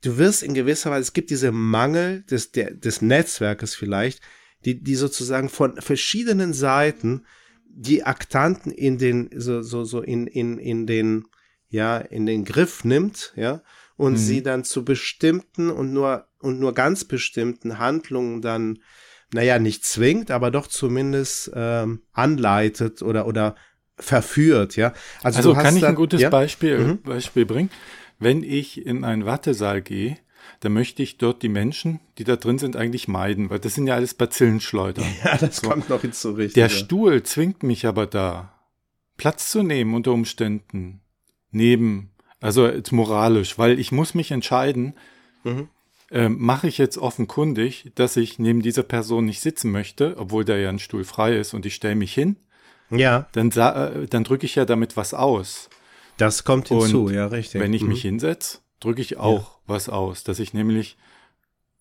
[0.03, 4.21] Du wirst in gewisser Weise, es gibt diese Mangel des, der, des Netzwerkes vielleicht,
[4.65, 7.25] die, die sozusagen von verschiedenen Seiten
[7.77, 11.25] die Aktanten in den, so, so, so in, in, in den,
[11.69, 13.63] ja, in den Griff nimmt, ja,
[13.97, 14.19] und mhm.
[14.19, 18.79] sie dann zu bestimmten und nur und nur ganz bestimmten Handlungen dann,
[19.33, 23.55] naja, nicht zwingt, aber doch zumindest ähm, anleitet oder oder
[23.97, 24.93] verführt, ja.
[25.23, 26.31] Also, also kann ich da, ein gutes ja?
[26.31, 27.03] Beispiel, mhm.
[27.03, 27.71] Beispiel bringen?
[28.19, 30.19] Wenn ich in einen Wartesaal gehe,
[30.61, 33.87] dann möchte ich dort die Menschen, die da drin sind, eigentlich meiden, weil das sind
[33.87, 35.03] ja alles Bazillenschleuder.
[35.25, 35.69] Ja, das so.
[35.69, 36.55] kommt noch hinzu, richtig.
[36.55, 36.71] Der ja.
[36.71, 38.55] Stuhl zwingt mich aber da,
[39.17, 41.01] Platz zu nehmen unter Umständen.
[41.51, 44.93] Neben also moralisch, weil ich muss mich entscheiden,
[45.45, 45.71] mhm.
[46.15, 50.57] Äh, mache ich jetzt offenkundig, dass ich neben dieser Person nicht sitzen möchte, obwohl da
[50.57, 52.37] ja ein Stuhl frei ist und ich stelle mich hin.
[52.91, 53.27] Ja.
[53.33, 55.69] Dann, äh, dann drücke ich ja damit was aus.
[56.17, 57.61] Das kommt hinzu, und ja, richtig.
[57.61, 57.89] Wenn ich mhm.
[57.89, 59.61] mich hinsetze, drücke ich auch ja.
[59.67, 60.97] was aus, dass ich nämlich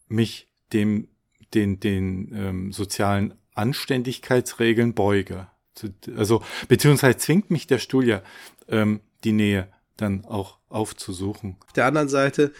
[0.07, 1.09] mich dem,
[1.53, 5.47] den, den ähm, sozialen Anständigkeitsregeln beuge.
[6.15, 8.23] Also, beziehungsweise zwingt mich der Stuhl ja
[8.67, 11.57] ähm, die Nähe dann auch aufzusuchen.
[11.67, 12.51] Auf der anderen Seite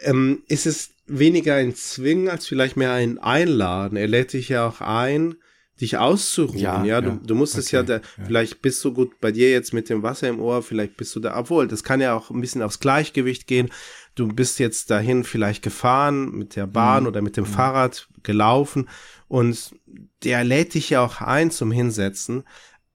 [0.00, 3.96] ähm, ist es weniger ein Zwingen als vielleicht mehr ein Einladen.
[3.96, 5.36] Er lädt dich ja auch ein,
[5.80, 6.58] dich auszuruhen.
[6.58, 7.00] Ja, ja?
[7.00, 7.20] Du, ja.
[7.24, 9.88] du musst okay, es ja, da, ja, vielleicht bist du gut bei dir jetzt mit
[9.88, 12.62] dem Wasser im Ohr, vielleicht bist du da, obwohl, das kann ja auch ein bisschen
[12.62, 13.70] aufs Gleichgewicht gehen.
[14.14, 17.08] Du bist jetzt dahin vielleicht gefahren mit der Bahn mhm.
[17.08, 17.48] oder mit dem mhm.
[17.48, 18.88] Fahrrad gelaufen
[19.28, 19.74] und
[20.22, 22.44] der lädt dich ja auch ein zum Hinsetzen.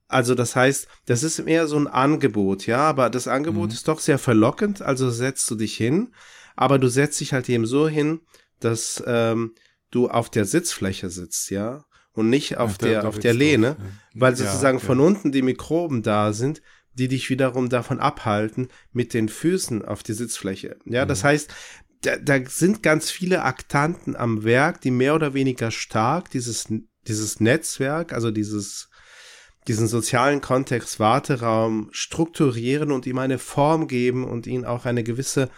[0.08, 3.74] Also das heißt, das ist eher so ein Angebot, ja, aber das Angebot mhm.
[3.74, 6.08] ist doch sehr verlockend, also setzt du dich hin,
[6.60, 8.20] aber du setzt dich halt eben so hin,
[8.60, 9.54] dass ähm,
[9.90, 13.78] du auf der Sitzfläche sitzt, ja, und nicht auf ja, der, auf der Lehne, drauf,
[13.78, 14.20] ja.
[14.20, 16.60] weil sozusagen ja, von unten die Mikroben da sind,
[16.92, 20.76] die dich wiederum davon abhalten, mit den Füßen auf die Sitzfläche.
[20.84, 21.08] Ja, mhm.
[21.08, 21.50] das heißt,
[22.02, 26.68] da, da sind ganz viele Aktanten am Werk, die mehr oder weniger stark dieses,
[27.06, 28.90] dieses Netzwerk, also dieses
[29.66, 35.50] diesen sozialen Kontext Warteraum strukturieren und ihm eine Form geben und ihn auch eine gewisse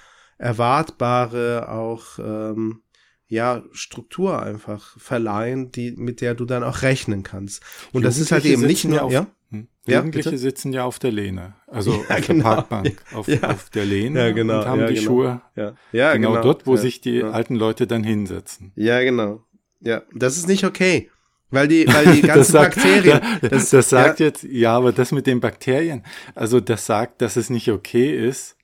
[0.43, 2.83] erwartbare auch ähm,
[3.29, 7.63] ja Struktur einfach verleihen, die mit der du dann auch rechnen kannst.
[7.93, 9.29] Und das ist halt eben nicht nur auf, ja.
[9.51, 9.69] Hm.
[9.87, 12.43] Jugendliche ja, sitzen ja auf der Lehne, also ja, auf genau.
[12.43, 13.43] der Parkbank, auf, ja.
[13.51, 14.59] auf der Lehne ja, genau.
[14.61, 15.07] und haben die genau.
[15.07, 15.75] Schuhe ja.
[15.93, 18.73] Ja, genau, genau dort, wo sich die alten Leute dann hinsetzen.
[18.75, 19.45] Ja, genau.
[19.81, 21.09] Ja, das ist nicht okay.
[21.51, 23.21] Weil die, weil die ganzen sagt, Bakterien.
[23.43, 24.27] Das, das sagt ja.
[24.27, 26.03] jetzt, ja, aber das mit den Bakterien,
[26.35, 28.57] also das sagt, dass es nicht okay ist,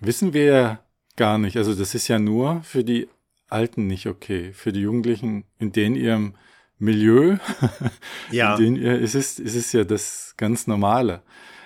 [0.00, 0.85] wissen wir ja
[1.16, 1.56] gar nicht.
[1.56, 3.08] Also das ist ja nur für die
[3.48, 4.52] Alten nicht okay.
[4.52, 6.34] Für die Jugendlichen, in denen ihrem
[6.78, 7.36] Milieu,
[8.30, 8.56] ja.
[8.56, 11.22] in denen ihr, ist es, ist es ja das ganz Normale.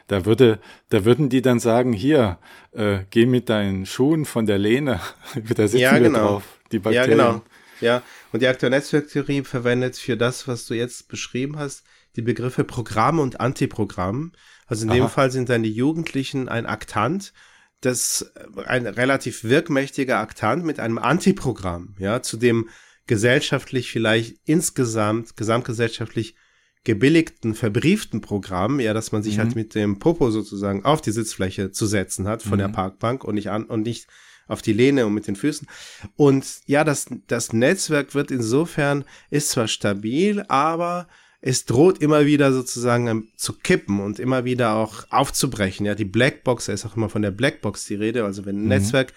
[0.06, 0.58] Da würde,
[0.88, 2.38] da würden die dann sagen, hier,
[2.72, 5.00] äh, geh mit deinen Schuhen von der Lehne,
[5.34, 6.18] da sitzen ja, genau.
[6.18, 7.18] wir drauf, die Bakterien.
[7.18, 7.44] Ja, genau.
[7.80, 11.84] Ja, und die aktuelle Netzwerktheorie verwendet für das, was du jetzt beschrieben hast,
[12.16, 14.32] die Begriffe Programm und Antiprogramm.
[14.66, 14.98] Also in Aha.
[14.98, 17.32] dem Fall sind dann die Jugendlichen ein Aktant,
[17.80, 18.32] das
[18.66, 22.68] ein relativ wirkmächtiger Aktant mit einem Antiprogramm, ja, zu dem
[23.06, 26.36] gesellschaftlich vielleicht insgesamt, gesamtgesellschaftlich
[26.84, 29.40] gebilligten, verbrieften Programm, ja, dass man sich mhm.
[29.40, 32.58] halt mit dem Popo sozusagen auf die Sitzfläche zu setzen hat von mhm.
[32.58, 34.06] der Parkbank und nicht an und nicht
[34.46, 35.68] auf die Lehne und mit den Füßen.
[36.16, 41.06] Und ja, das, das Netzwerk wird insofern, ist zwar stabil, aber
[41.40, 45.86] es droht immer wieder sozusagen ähm, zu kippen und immer wieder auch aufzubrechen.
[45.86, 48.24] Ja, die Blackbox, da ist auch immer von der Blackbox die Rede.
[48.24, 48.68] Also wenn ein mhm.
[48.68, 49.12] Netzwerk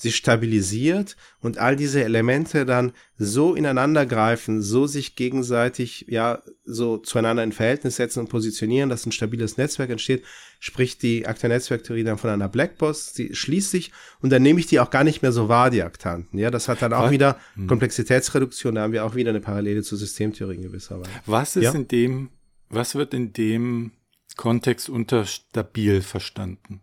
[0.00, 6.96] sich stabilisiert und all diese Elemente dann so ineinander greifen, so sich gegenseitig ja so
[6.96, 10.22] zueinander in Verhältnis setzen und positionieren, dass ein stabiles Netzwerk entsteht,
[10.58, 14.80] spricht die Akteur-Netzwerktheorie dann von einer Blackbox, sie schließt sich und dann nehme ich die
[14.80, 16.38] auch gar nicht mehr so wahr, die Aktanten.
[16.38, 17.10] Ja, das hat dann auch Was?
[17.10, 17.66] wieder Hm.
[17.66, 21.10] Komplexitätsreduktion, da haben wir auch wieder eine Parallele zur Systemtheorie in gewisser Weise.
[21.26, 21.72] Was ist Ja.
[21.72, 22.30] in dem,
[22.70, 23.92] was wird in dem
[24.36, 26.80] Kontext unter stabil verstanden?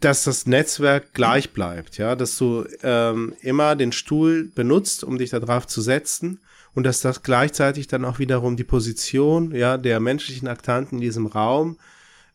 [0.00, 5.30] Dass das Netzwerk gleich bleibt, ja, dass du ähm, immer den Stuhl benutzt, um dich
[5.30, 6.40] da drauf zu setzen
[6.74, 11.26] und dass das gleichzeitig dann auch wiederum die Position, ja, der menschlichen Aktanten in diesem
[11.26, 11.78] Raum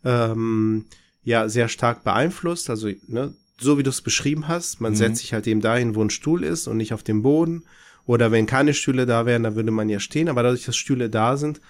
[0.03, 0.85] ähm,
[1.23, 4.97] ja sehr stark beeinflusst, also ne, so wie du es beschrieben hast, man Mhm.
[4.97, 7.63] setzt sich halt eben dahin, wo ein Stuhl ist und nicht auf dem Boden.
[8.05, 11.09] Oder wenn keine Stühle da wären, dann würde man ja stehen, aber dadurch, dass Stühle
[11.09, 11.61] da sind,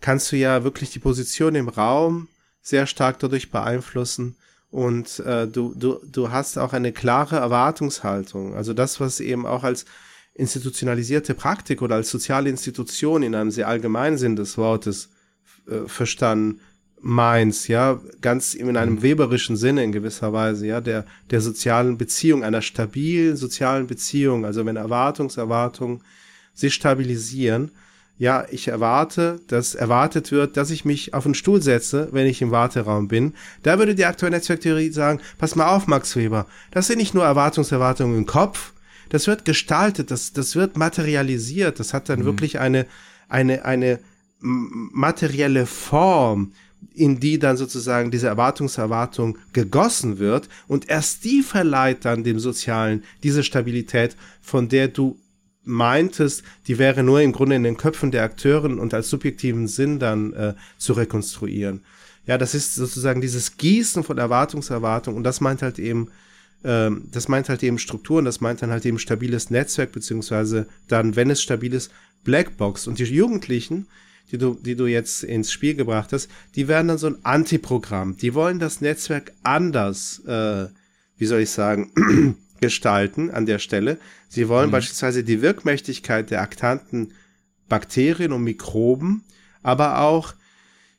[0.00, 2.28] kannst du ja wirklich die Position im Raum
[2.62, 4.36] sehr stark dadurch beeinflussen
[4.74, 8.56] und äh, du, du, du hast auch eine klare Erwartungshaltung.
[8.56, 9.84] Also das, was eben auch als
[10.34, 15.10] institutionalisierte Praktik oder als soziale Institution in einem sehr allgemeinen Sinn des Wortes
[15.68, 16.58] äh, verstanden
[17.00, 22.42] meins, ja, ganz in einem weberischen Sinne in gewisser Weise, ja, der, der sozialen Beziehung,
[22.42, 26.02] einer stabilen sozialen Beziehung, also wenn Erwartungserwartungen
[26.52, 27.70] sich stabilisieren,
[28.16, 32.40] ja, ich erwarte, dass erwartet wird, dass ich mich auf einen Stuhl setze, wenn ich
[32.42, 33.34] im Warteraum bin.
[33.62, 37.24] Da würde die aktuelle Netzwerktheorie sagen, pass mal auf, Max Weber, das sind nicht nur
[37.24, 38.72] Erwartungserwartungen im Kopf,
[39.08, 42.86] das wird gestaltet, das, das wird materialisiert, das hat dann wirklich eine,
[43.28, 43.98] eine, eine
[44.40, 46.52] materielle Form,
[46.94, 50.48] in die dann sozusagen diese Erwartungserwartung gegossen wird.
[50.68, 55.18] Und erst die verleiht dann dem Sozialen diese Stabilität, von der du
[55.64, 59.98] meintest, die wäre nur im Grunde in den Köpfen der Akteuren und als subjektiven Sinn
[59.98, 61.82] dann äh, zu rekonstruieren.
[62.26, 66.08] Ja, das ist sozusagen dieses Gießen von Erwartungserwartung und das meint halt eben,
[66.64, 71.16] ähm, das meint halt eben Strukturen, das meint dann halt eben stabiles Netzwerk, beziehungsweise dann,
[71.16, 71.90] wenn es stabil ist,
[72.24, 72.86] Blackbox.
[72.86, 73.86] Und die Jugendlichen,
[74.32, 78.16] die du, die du jetzt ins Spiel gebracht hast, die werden dann so ein Antiprogramm.
[78.16, 80.66] Die wollen das Netzwerk anders, äh,
[81.18, 81.92] wie soll ich sagen,
[82.60, 83.98] gestalten an der Stelle.
[84.34, 87.12] Sie wollen beispielsweise die Wirkmächtigkeit der aktanten
[87.68, 89.24] Bakterien und Mikroben,
[89.62, 90.34] aber auch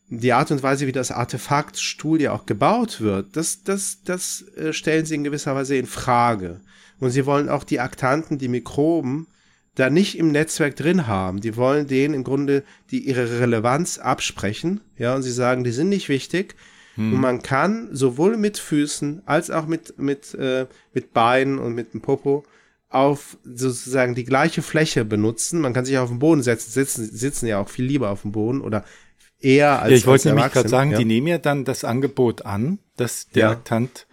[0.08, 4.46] die Art und Weise, wie das Artefakt Stuhl ja auch gebaut wird, das, das, das
[4.56, 6.62] äh, stellen sie in gewisser Weise in Frage.
[7.00, 9.28] Und sie wollen auch die Aktanten, die Mikroben,
[9.74, 11.42] da nicht im Netzwerk drin haben.
[11.42, 15.90] Die wollen denen im Grunde die ihre Relevanz absprechen, ja, und sie sagen, die sind
[15.90, 16.56] nicht wichtig.
[16.98, 21.94] Und man kann sowohl mit Füßen als auch mit, mit, äh, mit Beinen und mit
[21.94, 22.46] dem Popo
[22.96, 25.62] auf sozusagen die gleiche Fläche benutzen.
[25.62, 28.32] Man kann sich auf den Boden setzen, sitzen, sitzen ja auch viel lieber auf dem
[28.32, 28.84] Boden oder
[29.40, 30.98] eher als ja, ich wollte nämlich gerade sagen, ja.
[30.98, 33.52] die nehmen ja dann das Angebot an, das der Ja.
[33.52, 34.08] Aktant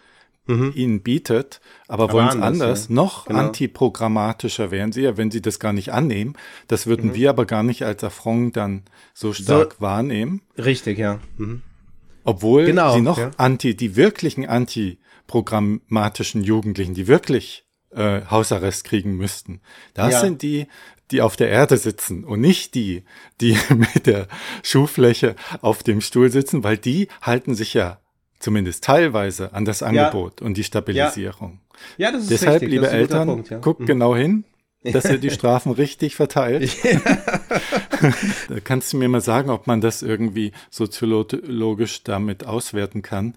[0.47, 0.73] Mhm.
[0.75, 2.89] ihnen bietet, aber, Aber wollen es anders, anders.
[2.89, 2.95] ja.
[2.97, 3.39] Noch Genau.
[3.39, 6.35] antiprogrammatischer wären sie ja, wenn sie das gar nicht annehmen.
[6.67, 7.15] Das würden Mhm.
[7.15, 8.83] wir aber gar nicht als Affront dann
[9.15, 10.43] so stark wahrnehmen.
[10.59, 11.21] Richtig, ja.
[11.39, 11.63] Mhm.
[12.25, 14.45] Obwohl Genau, sie noch anti, die wirklichen
[15.33, 17.65] antiprogrammatischen Jugendlichen, die wirklich
[17.95, 19.61] äh, Hausarrest kriegen müssten,
[19.95, 20.21] das Ja.
[20.21, 20.67] sind die,
[21.11, 23.05] die auf der Erde sitzen und nicht die,
[23.41, 23.57] die
[23.95, 24.29] mit der
[24.63, 27.99] Schuhfläche auf dem Stuhl sitzen, weil die halten sich ja
[28.39, 31.61] zumindest teilweise an das Angebot und die Stabilisierung.
[31.97, 33.59] Ja, das ist Deshalb, richtig, liebe das ist Eltern, Punkt, ja.
[33.59, 33.87] guckt Mhm.
[33.87, 34.45] genau hin,
[34.85, 36.77] dass ihr die Strafen richtig verteilt.
[38.49, 43.37] Da Kannst du mir mal sagen, ob man das irgendwie soziologisch damit auswerten kann?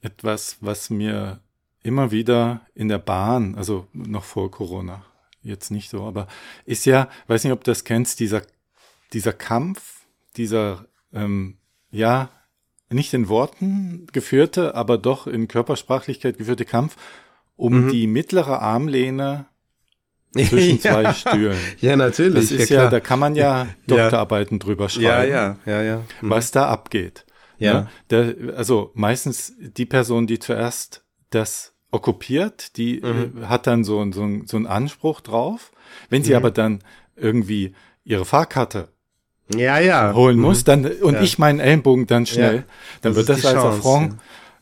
[0.00, 1.40] Etwas, was mir
[1.86, 5.04] immer wieder in der Bahn, also noch vor Corona,
[5.42, 6.26] jetzt nicht so, aber
[6.64, 8.42] ist ja, weiß nicht, ob du das kennst, dieser,
[9.12, 10.00] dieser Kampf,
[10.36, 11.58] dieser, ähm,
[11.90, 12.30] ja,
[12.90, 16.96] nicht in Worten geführte, aber doch in Körpersprachlichkeit geführte Kampf
[17.56, 17.88] um Mhm.
[17.90, 19.46] die mittlere Armlehne
[20.36, 21.14] zwischen zwei ja.
[21.14, 21.58] Stühlen.
[21.80, 22.50] Ja, natürlich.
[22.50, 22.90] Das ist ja, klar.
[22.90, 25.96] da kann man ja Doktorarbeiten drüber schreiben, ja, ja, ja, ja.
[26.20, 26.30] Mhm.
[26.30, 27.24] was da abgeht.
[27.58, 27.72] Ja.
[27.72, 27.88] Ne?
[28.10, 33.42] Der, also meistens die Person, die zuerst das okkupiert, die Mhm.
[33.42, 35.72] äh, hat dann so, so, so einen Anspruch drauf.
[36.10, 36.36] Wenn sie Mhm.
[36.36, 36.80] aber dann
[37.16, 38.88] irgendwie ihre Fahrkarte
[39.54, 40.12] Ja, ja.
[40.14, 40.42] holen Mhm.
[40.42, 41.22] muss, dann und Ja.
[41.22, 42.62] ich meinen Ellenbogen dann schnell, Ja.
[43.02, 44.12] dann Das wird das als Affront.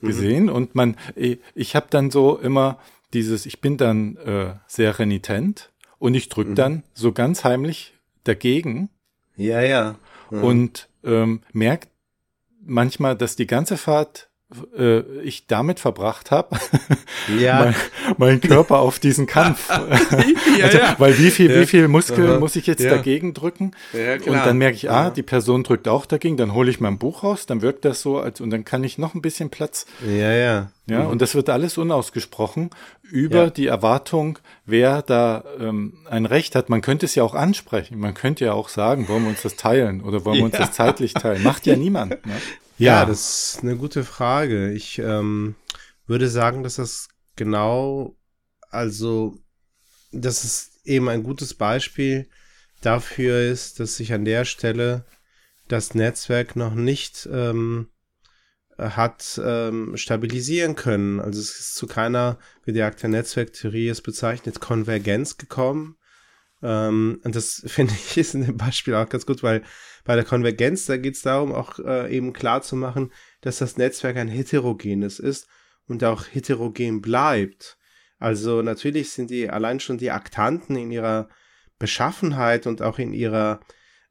[0.00, 0.06] Mhm.
[0.06, 1.38] gesehen und man, ich,
[1.76, 2.78] habe dann so immer
[3.14, 6.30] dieses, ich bin dann äh, sehr renitent und ich Mhm.
[6.30, 7.94] drück dann so ganz heimlich
[8.24, 8.90] dagegen
[9.36, 9.94] Ja, ja.
[10.30, 10.44] Mhm.
[10.44, 11.88] und ähm, merkt
[12.66, 14.28] manchmal, dass die ganze Fahrt
[14.78, 16.56] äh, ich damit verbracht habe,
[17.38, 17.64] Ja.
[17.64, 17.74] mein,
[18.18, 19.68] meinen Körper auf diesen Kampf.
[20.58, 20.94] ja, also, ja.
[20.98, 21.60] Weil wie viel, Ja.
[21.60, 22.38] wie viel Muskel Aha.
[22.38, 23.72] muss ich jetzt dagegen drücken?
[23.92, 26.98] Ja, Und dann merke ich, ah, die Person drückt auch dagegen, dann hole ich mein
[26.98, 29.86] Buch raus, dann wirkt das so, als und dann kann ich noch ein bisschen Platz.
[30.06, 30.70] Ja, ja.
[30.86, 32.68] Ja, und das wird alles unausgesprochen
[33.10, 33.50] über Ja.
[33.50, 36.68] die Erwartung, wer da ähm, ein Recht hat.
[36.68, 37.98] Man könnte es ja auch ansprechen.
[37.98, 40.60] Man könnte ja auch sagen, wollen wir uns das teilen oder wollen wir uns Ja.
[40.60, 41.42] das zeitlich teilen?
[41.42, 42.24] Macht ja niemand.
[42.26, 42.40] Ne?
[42.78, 44.72] Ja, das ist eine gute Frage.
[44.72, 45.54] Ich ähm,
[46.06, 48.16] würde sagen, dass das genau,
[48.70, 49.36] also,
[50.10, 52.28] dass es eben ein gutes Beispiel
[52.80, 55.04] dafür ist, dass sich an der Stelle
[55.68, 57.88] das Netzwerk noch nicht ähm,
[58.78, 61.20] hat ähm, stabilisieren können.
[61.20, 65.96] Also es ist zu keiner, wie die Akte Netzwerktheorie es bezeichnet, Konvergenz gekommen.
[66.62, 69.62] Ähm, und das finde ich ist in dem Beispiel auch ganz gut, weil
[70.04, 73.76] bei der Konvergenz, da geht es darum, auch äh, eben klar zu machen, dass das
[73.76, 75.48] Netzwerk ein heterogenes ist
[75.86, 77.78] und auch heterogen bleibt.
[78.18, 81.28] Also natürlich sind die allein schon die Aktanten in ihrer
[81.78, 83.60] Beschaffenheit und auch in ihrer,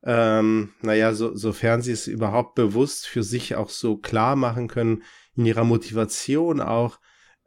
[0.06, 5.04] ähm, naja, so, sofern sie es überhaupt bewusst für sich auch so klar machen können,
[5.36, 7.00] in ihrer Motivation auch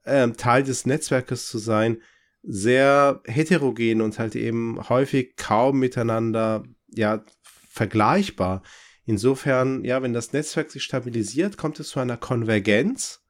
[0.05, 1.99] ähm, Teil des Netzwerkes zu sein,
[2.43, 7.25] sehr heterogen und halt eben häufig kaum miteinander, ja,
[7.69, 8.63] vergleichbar.
[9.05, 13.23] Insofern, ja, wenn das Netzwerk sich stabilisiert, kommt es zu einer Konvergenz,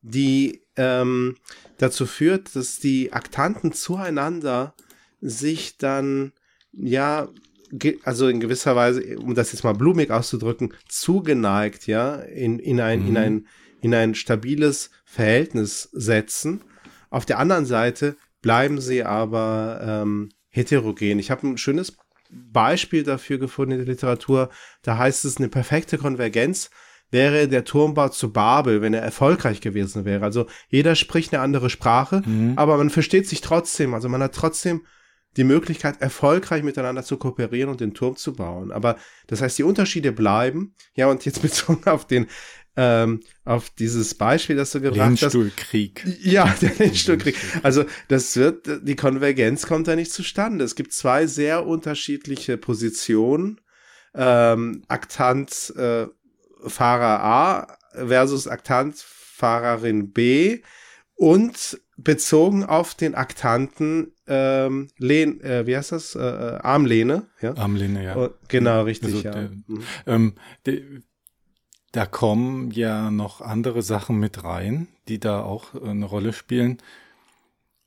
[0.00, 1.36] die ähm,
[1.78, 4.74] dazu führt, dass die Aktanten zueinander
[5.20, 6.32] sich dann,
[6.72, 7.28] ja,
[8.04, 13.00] also in gewisser Weise, um das jetzt mal blumig auszudrücken, zugeneigt, ja, in, in ein,
[13.06, 13.16] in Mhm.
[13.16, 13.46] ein,
[13.80, 16.62] in ein stabiles Verhältnis setzen.
[17.10, 21.18] Auf der anderen Seite bleiben sie aber ähm, heterogen.
[21.18, 21.96] Ich habe ein schönes
[22.30, 24.50] Beispiel dafür gefunden in der Literatur.
[24.82, 26.70] Da heißt es, eine perfekte Konvergenz
[27.10, 30.24] wäre der Turmbau zu Babel, wenn er erfolgreich gewesen wäre.
[30.24, 32.54] Also jeder spricht eine andere Sprache, Mhm.
[32.56, 33.92] aber man versteht sich trotzdem.
[33.92, 34.86] Also man hat trotzdem
[35.36, 38.70] die Möglichkeit, erfolgreich miteinander zu kooperieren und den Turm zu bauen.
[38.70, 40.74] Aber das heißt, die Unterschiede bleiben.
[40.94, 42.26] Ja, und jetzt bezogen auf den,
[42.76, 45.20] ähm, auf dieses Beispiel, das du gebracht hast.
[45.22, 46.04] Lehnstuhlkrieg.
[46.20, 47.36] Ja, der Lehnstuhlkrieg.
[47.62, 50.64] Also das wird, die Konvergenz kommt da nicht zustande.
[50.64, 53.60] Es gibt zwei sehr unterschiedliche Positionen.
[54.14, 56.06] Ähm, Aktant äh,
[56.66, 60.60] Fahrer A versus Aktant Fahrerin B
[61.14, 66.14] und bezogen auf den Aktanten ähm, Lehn, äh, wie heißt das?
[66.14, 67.54] Äh, äh, Armlehne, ja.
[67.56, 68.16] Armlehne, ja.
[68.16, 69.30] Oh, genau, richtig, Also ja.
[69.32, 69.82] der- Mhm.
[70.06, 70.34] Ähm,
[70.66, 71.02] de,
[71.92, 76.78] da kommen ja noch andere Sachen mit rein, die da auch äh, eine Rolle spielen.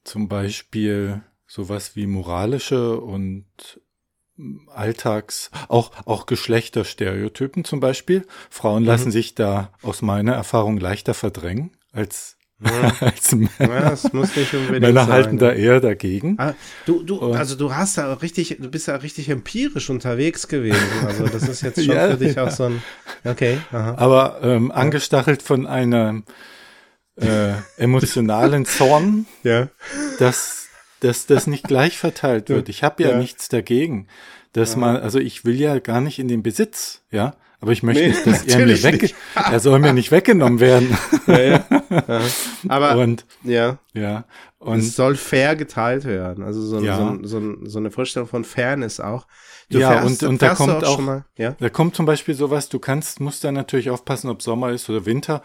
[0.04, 3.46] Zum Beispiel sowas wie moralische und
[4.68, 8.28] Alltags, auch, auch Geschlechterstereotypen zum Beispiel.
[8.50, 8.88] Frauen Mhm.
[8.88, 12.35] lassen sich da aus meiner Erfahrung leichter verdrängen als,
[13.02, 13.50] als Männer.
[13.60, 15.48] Ja, das muss nicht unbedingt Männer sein, halten ja.
[15.50, 16.36] da eher dagegen.
[16.40, 16.54] Ah,
[16.86, 20.80] du, du, Und- also du hast da richtig, du bist da richtig empirisch unterwegs gewesen.
[21.06, 22.46] Also das ist jetzt schon Ja, für dich ja.
[22.46, 22.82] auch so ein,
[23.26, 23.96] okay, aha.
[23.98, 26.24] Aber ähm, angestachelt von einem
[27.18, 29.68] äh, emotionalen Zorn, Ja.
[30.20, 30.68] dass,
[31.02, 32.70] dass das nicht gleich verteilt wird.
[32.70, 33.18] Ich habe ja, Ja.
[33.18, 34.08] nichts dagegen,
[34.54, 38.04] dass man, also ich will ja gar nicht in den Besitz, ja, aber ich möchte
[38.04, 39.16] Nee, nicht, dass er mir weg, nicht.
[39.36, 40.96] er soll mir nicht weggenommen werden.
[41.28, 41.64] ja, ja.
[42.68, 44.26] Aber, Und ja, ja,
[44.60, 46.44] und es soll fair geteilt werden.
[46.44, 47.18] Also so, Ja.
[47.24, 49.26] so, so, so eine Vorstellung von Fairness auch.
[49.72, 51.56] Du Ja, und- und da fährst kommt auch- schon mal, ja?
[51.60, 55.08] Da kommt zum Beispiel sowas, du kannst, musst dann natürlich aufpassen, ob Sommer ist oder
[55.08, 55.42] Winter.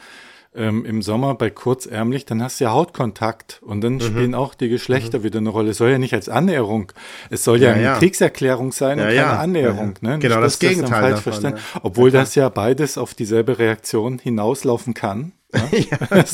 [0.52, 3.80] Ähm, Im Sommer bei kurzärmlich, dann hast du ja Hautkontakt und Mhm.
[3.82, 5.70] dann spielen auch die Geschlechter wieder eine Rolle.
[5.70, 6.90] Es soll ja nicht als Annäherung,
[7.30, 7.98] es soll ja, Ja, eine ja.
[7.98, 9.22] Kriegserklärung sein Ja, und ja.
[9.28, 9.94] keine Annäherung.
[10.02, 10.14] Ja, ja.
[10.16, 10.18] Ne?
[10.18, 11.58] Genau, dass das Gegenteil falsch davon, verstanden.
[11.74, 11.80] ja.
[11.84, 15.32] Obwohl das ja beides auf dieselbe Reaktion hinauslaufen kann.
[15.72, 16.24] ja,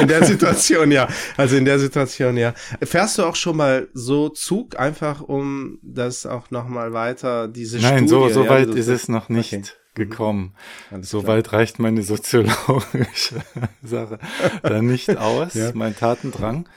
[0.00, 1.08] in der Situation ja.
[1.38, 2.52] Also in der Situation ja.
[2.82, 8.06] Fährst du auch schon mal so Zug, einfach um das auch nochmal weiter, diese Nein,
[8.08, 8.08] Studie?
[8.08, 9.62] so, so ja, weit du- ist es noch nicht Okay.
[9.94, 10.54] Gekommen.
[10.90, 11.36] Alles So klar.
[11.36, 13.42] weit reicht meine soziologische
[13.82, 14.18] Sache
[14.62, 15.70] da nicht aus, Ja.
[15.74, 16.68] mein Tatendrang.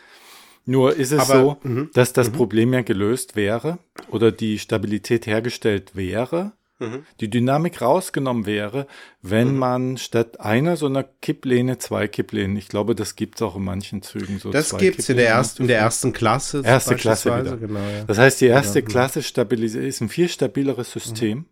[0.66, 1.90] Nur ist es Aber- so, mhm.
[1.94, 3.78] dass das Problem ja gelöst wäre
[4.10, 7.06] oder die Stabilität hergestellt wäre, Mhm.
[7.22, 8.86] die Dynamik rausgenommen wäre,
[9.22, 13.64] wenn man statt einer so einer Kipplehne zwei Kipplehnen, ich glaube, das gibt's auch in
[13.64, 14.50] manchen Zügen so.
[14.52, 16.62] Das gibt's in der, Kipplehnen ersten, in der ersten Klasse.
[16.66, 17.56] Erste Klasse wieder.
[17.56, 18.04] Genau, ja.
[18.04, 18.86] Das heißt, die erste Ja.
[18.86, 21.46] Klasse stabilisiert, ist ein viel stabileres System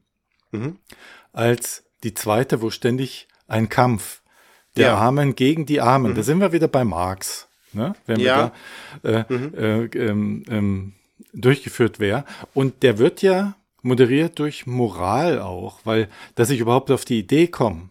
[0.52, 0.78] Mhm.
[1.34, 4.22] Als die zweite, wo ständig ein Kampf
[4.78, 4.96] der Ja.
[4.96, 5.02] Mhm.
[5.02, 6.16] Armen gegen die Armen.
[6.16, 7.94] Da sind wir wieder bei Marx, ne?
[8.06, 8.52] wenn Ja.
[9.04, 10.94] wir da äh, äh, ähm, ähm,
[11.34, 12.26] durchgeführt wäre.
[12.54, 17.48] Und der wird ja moderiert durch Moral auch, weil dass ich überhaupt auf die Idee
[17.48, 17.90] komme,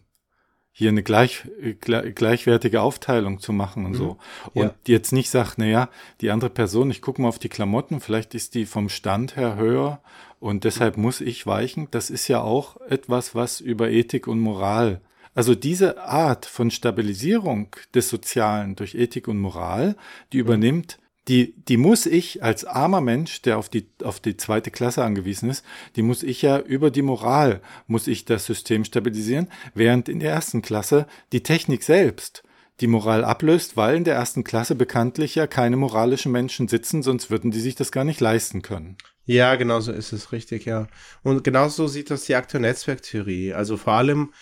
[0.75, 1.45] hier eine gleich,
[1.81, 4.17] gleich, gleichwertige Aufteilung zu machen und so.
[4.55, 4.75] Und Ja.
[4.87, 5.89] jetzt nicht sagt, na ja,
[6.23, 9.57] die andere Person, ich gucke mal auf die Klamotten, vielleicht ist die vom Stand her
[9.57, 10.01] höher
[10.43, 11.89] und deshalb muss ich weichen.
[11.91, 15.01] Das ist ja auch etwas, was über Ethik und Moral
[15.35, 19.97] also diese Art von Stabilisierung des Sozialen durch Ethik und Moral,
[20.33, 24.71] die übernimmt, die, die muss ich als armer Mensch, der auf die, auf die zweite
[24.71, 25.65] Klasse angewiesen ist,
[25.95, 30.33] die muss ich ja über die Moral, muss ich das System stabilisieren, während in der
[30.33, 32.43] ersten Klasse die Technik selbst
[32.81, 37.31] die Moral ablöst, weil in der ersten Klasse bekanntlich ja keine moralischen Menschen sitzen, sonst
[37.31, 38.97] würden die sich das gar nicht leisten können.
[39.25, 40.89] Ja, genau so ist es richtig, ja.
[41.23, 43.55] Und genauso sieht das die aktuelle Netzwerktheorie.
[43.55, 44.33] Also vor allem,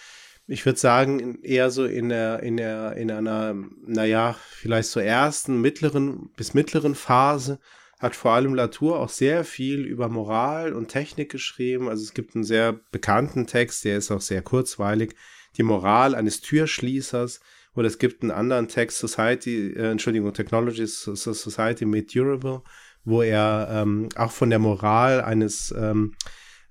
[0.46, 3.54] ich würde sagen, eher so in der, in der, in einer,
[3.86, 7.58] naja, vielleicht so ersten, mittleren bis mittleren Phase
[8.00, 11.88] hat vor allem Latour auch sehr viel über Moral und Technik geschrieben.
[11.90, 15.14] Also es gibt einen sehr bekannten Text, der ist auch sehr kurzweilig,
[15.58, 17.40] die Moral eines Türschließers.
[17.74, 22.62] Oder es gibt einen anderen Text, Society, äh, Entschuldigung, Technology Society Made Durable,
[23.04, 26.14] wo er ähm, auch von der Moral eines ähm,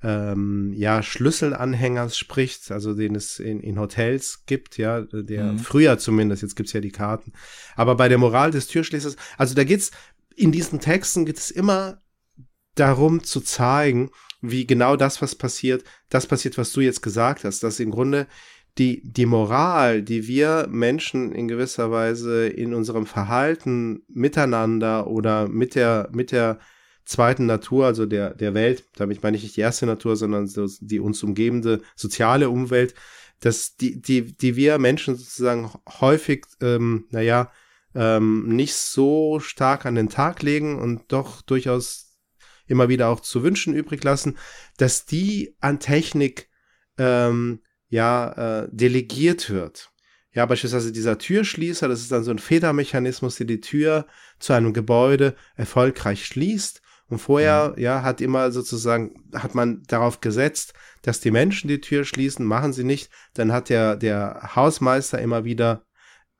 [0.01, 5.59] ähm, ja, Schlüsselanhängers spricht, also den es in, in Hotels gibt, ja, der Mhm.
[5.59, 7.33] früher zumindest, jetzt gibt's ja die Karten.
[7.75, 9.91] Aber bei der Moral des Türschließers, also da geht's,
[10.35, 12.01] in diesen Texten geht es immer
[12.75, 14.09] darum zu zeigen,
[14.41, 18.25] wie genau das, was passiert, das passiert, was du jetzt gesagt hast, dass im Grunde
[18.79, 25.75] die, die Moral, die wir Menschen in gewisser Weise in unserem Verhalten miteinander oder mit
[25.75, 26.59] der, mit der
[27.03, 30.65] zweiten Natur, also der, der Welt, damit meine ich nicht die erste Natur, sondern so
[30.79, 32.95] die uns umgebende soziale Umwelt,
[33.41, 37.51] dass die, die, die wir Menschen sozusagen häufig, ähm, naja,
[37.95, 42.15] ähm, nicht so stark an den Tag legen und doch durchaus
[42.67, 44.37] immer wieder auch zu wünschen übrig lassen,
[44.77, 46.49] dass die an Technik
[46.97, 49.91] ähm, ja äh, delegiert wird.
[50.31, 54.05] Ja, beispielsweise dieser Türschließer, das ist dann so ein Federmechanismus, der die Tür
[54.37, 56.81] zu einem Gebäude erfolgreich schließt.
[57.07, 62.05] Und vorher, ja, hat immer sozusagen, hat man darauf gesetzt, dass die Menschen die Tür
[62.05, 63.09] schließen, machen sie nicht.
[63.33, 65.85] Dann hat der, der Hausmeister immer wieder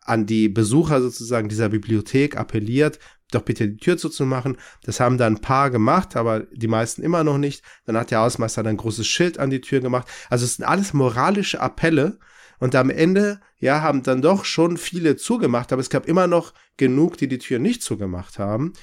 [0.02, 3.00] an die Besucher sozusagen dieser Bibliothek appelliert,
[3.32, 4.58] doch bitte die Tür zuzumachen.
[4.84, 7.64] Das haben dann ein paar gemacht, aber die meisten immer noch nicht.
[7.86, 10.08] Dann hat der Hausmeister dann ein großes Schild an die Tür gemacht.
[10.30, 12.20] Also es sind alles moralische Appelle.
[12.60, 16.54] Und am Ende, ja, haben dann doch schon viele zugemacht, aber es gab immer noch
[16.76, 18.74] genug, die die Tür nicht zugemacht haben.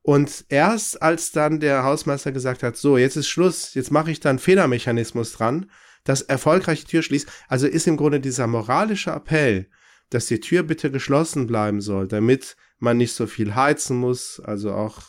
[0.00, 4.20] Und erst als dann der Hausmeister gesagt hat, so, jetzt ist Schluss, jetzt mache ich
[4.20, 5.70] dann Fehlermechanismus dran,
[6.04, 9.68] das die Tür schließt, also ist im Grunde dieser moralische Appell,
[10.08, 14.72] dass die Tür bitte geschlossen bleiben soll, damit man nicht so viel heizen muss, also
[14.72, 15.02] auch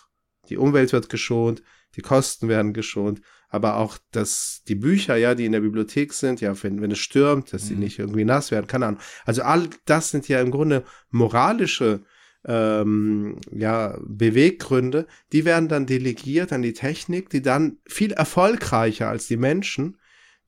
[0.50, 1.62] die Umwelt wird geschont,
[1.96, 6.42] die Kosten werden geschont, aber auch, dass die Bücher, ja, die in der Bibliothek sind,
[6.42, 7.80] ja, wenn, wenn es stürmt, dass sie Mhm.
[7.80, 9.02] nicht irgendwie nass werden, keine Ahnung.
[9.26, 12.04] Also all das sind ja im Grunde moralische
[12.46, 19.28] ähm, ja, Beweggründe, die werden dann delegiert an die Technik, die dann viel erfolgreicher als
[19.28, 19.98] die Menschen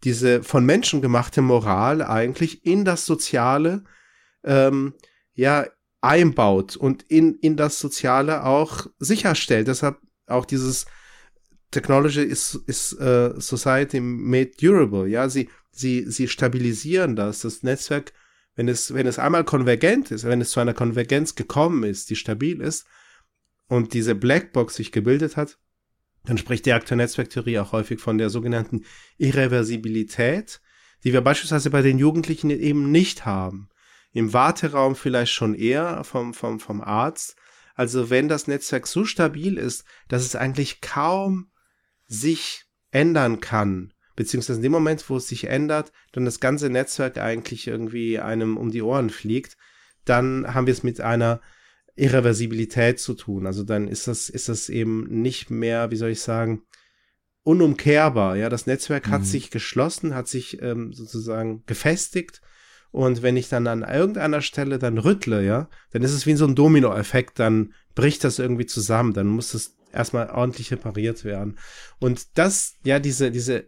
[0.03, 3.83] diese von Menschen gemachte Moral eigentlich in das Soziale
[4.43, 4.93] ähm,
[5.33, 5.67] ja
[6.01, 9.67] einbaut und in, in das Soziale auch sicherstellt.
[9.67, 10.87] Deshalb auch dieses
[11.69, 15.07] Technology is, is uh, Society made durable.
[15.07, 17.41] Ja, sie, sie, sie stabilisieren das.
[17.41, 18.13] Das Netzwerk,
[18.55, 22.15] wenn es, wenn es einmal konvergent ist, wenn es zu einer Konvergenz gekommen ist, die
[22.15, 22.85] stabil ist
[23.67, 25.57] und diese Blackbox sich gebildet hat,
[26.25, 28.85] dann spricht die aktuelle Netzwerktheorie auch häufig von der sogenannten
[29.17, 30.61] Irreversibilität,
[31.03, 33.69] die wir beispielsweise bei den Jugendlichen eben nicht haben.
[34.13, 37.35] Im Warteraum vielleicht schon eher vom, vom, vom Arzt.
[37.75, 41.51] Also wenn das Netzwerk so stabil ist, dass es eigentlich kaum
[42.07, 47.17] sich ändern kann, beziehungsweise in dem Moment, wo es sich ändert, dann das ganze Netzwerk
[47.17, 49.55] eigentlich irgendwie einem um die Ohren fliegt,
[50.03, 51.39] dann haben wir es mit einer
[51.95, 53.45] Irreversibilität zu tun.
[53.45, 56.63] Also dann ist das, ist das eben nicht mehr, wie soll ich sagen,
[57.43, 58.35] unumkehrbar.
[58.35, 59.25] Ja, das Netzwerk hat Mhm.
[59.25, 62.41] sich geschlossen, hat sich ähm, sozusagen gefestigt.
[62.91, 66.45] Und wenn ich dann an irgendeiner Stelle dann rüttle, ja, dann ist es wie so
[66.45, 71.57] ein Dominoeffekt, dann bricht das irgendwie zusammen, dann muss es erstmal ordentlich repariert werden.
[71.99, 73.65] Und das, ja, diese, diese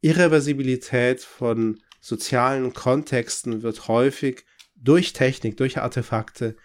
[0.00, 4.44] Irreversibilität von sozialen Kontexten wird häufig
[4.76, 6.56] durch Technik, durch Artefakte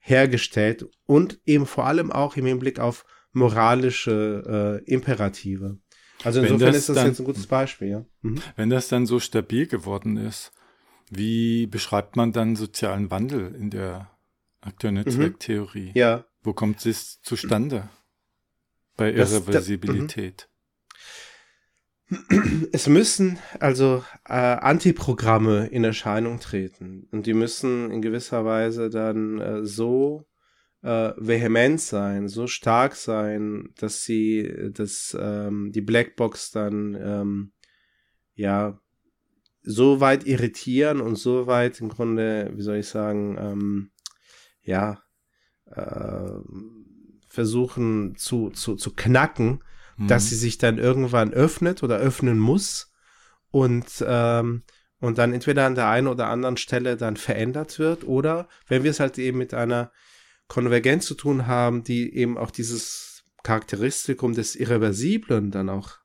[0.00, 5.78] hergestellt und eben vor allem auch im Hinblick auf moralische äh, Imperative.
[6.24, 8.04] Also insofern ist das dann- jetzt ein gutes Beispiel, ja.
[8.22, 8.40] Mhm.
[8.56, 10.50] Wenn das dann so stabil geworden ist,
[11.10, 14.10] wie beschreibt man dann sozialen Wandel in der
[14.60, 15.92] aktuellen Netzwerktheorie?
[15.94, 17.88] Ja, Wo kommt es zustande?
[18.96, 20.48] Bei Irreversibilität.
[22.72, 29.38] Es müssen also äh, Antiprogramme in Erscheinung treten und die müssen in gewisser Weise dann
[29.38, 30.26] äh, so
[30.82, 37.52] äh, vehement sein, so stark sein, dass sie dass ähm, die Blackbox dann ähm,
[38.34, 38.80] ja
[39.68, 43.90] so weit irritieren und so weit im Grunde, wie soll ich sagen, ähm,
[44.62, 45.02] ja
[45.66, 46.30] äh,
[47.28, 49.62] versuchen zu, zu, zu knacken,
[49.98, 50.08] mhm.
[50.08, 52.94] dass sie sich dann irgendwann öffnet oder öffnen muss
[53.50, 54.62] und, ähm,
[55.00, 58.90] und dann entweder an der einen oder anderen Stelle dann verändert wird oder wenn wir
[58.90, 59.92] es halt eben mit einer
[60.48, 65.98] Konvergenz zu tun haben, die eben auch dieses Charakteristikum des Irreversiblen dann auch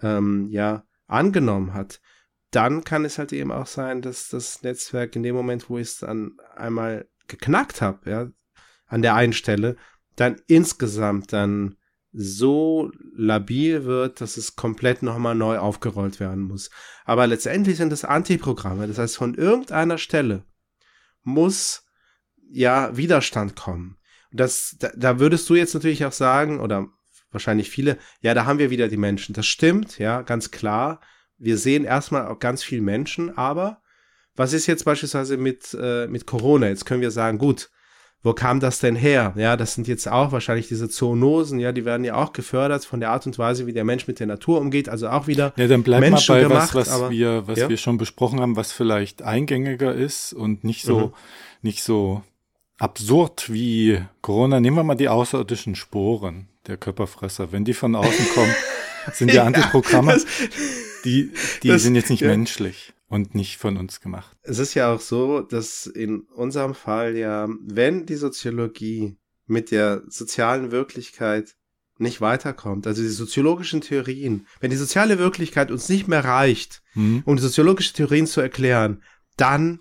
[0.00, 2.00] ähm, ja angenommen hat,
[2.50, 5.88] dann kann es halt eben auch sein, dass das Netzwerk in dem Moment, wo ich
[5.88, 8.30] es dann einmal geknackt habe, ja,
[8.86, 9.76] an der einen Stelle,
[10.16, 11.76] dann insgesamt dann
[12.12, 16.70] so labil wird, dass es komplett nochmal neu aufgerollt werden muss.
[17.04, 18.88] Aber letztendlich sind es Antiprogramme.
[18.88, 20.44] Das heißt, von irgendeiner Stelle
[21.22, 21.84] muss
[22.50, 23.96] ja Widerstand kommen.
[24.32, 26.88] Das, da, da würdest du jetzt natürlich auch sagen, oder
[27.30, 29.34] wahrscheinlich viele, ja, da haben wir wieder die Menschen.
[29.34, 31.00] Das stimmt, ja, ganz klar.
[31.40, 33.80] Wir sehen erstmal auch ganz viele Menschen, aber
[34.36, 36.68] was ist jetzt beispielsweise mit, äh, mit Corona?
[36.68, 37.70] Jetzt können wir sagen, gut,
[38.22, 39.32] wo kam das denn her?
[39.36, 43.00] Ja, das sind jetzt auch wahrscheinlich diese Zoonosen, ja, die werden ja auch gefördert von
[43.00, 45.66] der Art und Weise, wie der Mensch mit der Natur umgeht, also auch wieder Ja,
[45.66, 47.68] dann bleiben wir bei gemacht, was, was aber, wir, was ja?
[47.68, 51.12] wir schon besprochen haben, was vielleicht eingängiger ist und nicht so, mhm.
[51.62, 52.22] nicht so
[52.78, 54.60] absurd wie Corona.
[54.60, 57.52] Nehmen wir mal die außerirdischen Sporen der Körperfresser.
[57.52, 58.54] Wenn die von außen kommen,
[59.12, 60.12] sind ja, Antiprogramme.
[60.12, 60.26] Das,
[61.04, 61.32] die,
[61.62, 62.28] die das, sind jetzt nicht ja.
[62.28, 64.36] menschlich und nicht von uns gemacht.
[64.42, 70.02] Es ist ja auch so, dass in unserem Fall ja, wenn die Soziologie mit der
[70.08, 71.56] sozialen Wirklichkeit
[71.98, 77.22] nicht weiterkommt, also die soziologischen Theorien, wenn die soziale Wirklichkeit uns nicht mehr reicht, mhm.
[77.26, 79.02] um die soziologischen Theorien zu erklären,
[79.36, 79.80] dann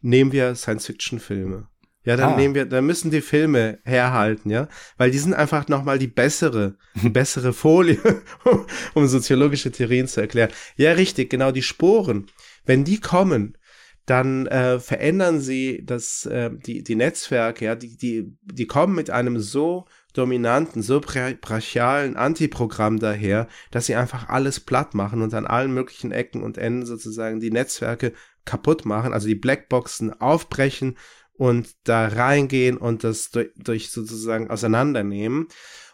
[0.00, 1.68] nehmen wir Science-Fiction-Filme.
[2.08, 2.36] Ja, dann ah.
[2.36, 6.78] nehmen wir, dann müssen die Filme herhalten, ja, weil die sind einfach nochmal die bessere,
[6.94, 7.98] die bessere Folie,
[8.94, 10.50] um soziologische Theorien zu erklären.
[10.76, 12.24] Ja, richtig, genau, die Sporen,
[12.64, 13.58] wenn die kommen,
[14.06, 19.10] dann äh, verändern sie das, äh, die, die Netzwerke, ja, die, die, die kommen mit
[19.10, 19.84] einem so
[20.14, 26.12] dominanten, so brachialen Antiprogramm daher, dass sie einfach alles platt machen und an allen möglichen
[26.12, 28.14] Ecken und Enden sozusagen die Netzwerke
[28.46, 30.96] kaputt machen, also die Blackboxen aufbrechen
[31.38, 35.46] und da reingehen und das durch, durch sozusagen auseinandernehmen.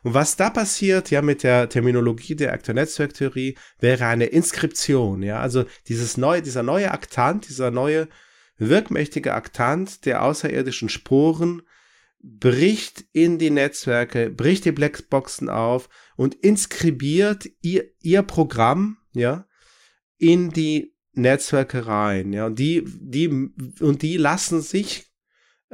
[0.03, 5.65] Und was da passiert, ja, mit der Terminologie der Akteur-Netzwerktheorie, wäre eine Inskription, ja, also
[5.87, 8.09] dieses neue, dieser neue Aktant, dieser neue
[8.57, 11.63] wirkmächtige Aktant der außerirdischen Sporen
[12.23, 19.47] bricht in die Netzwerke, bricht die Blackboxen auf und inskribiert ihr, ihr Programm, ja,
[20.17, 25.14] in die Netzwerke rein, ja, und die, die, und die lassen sich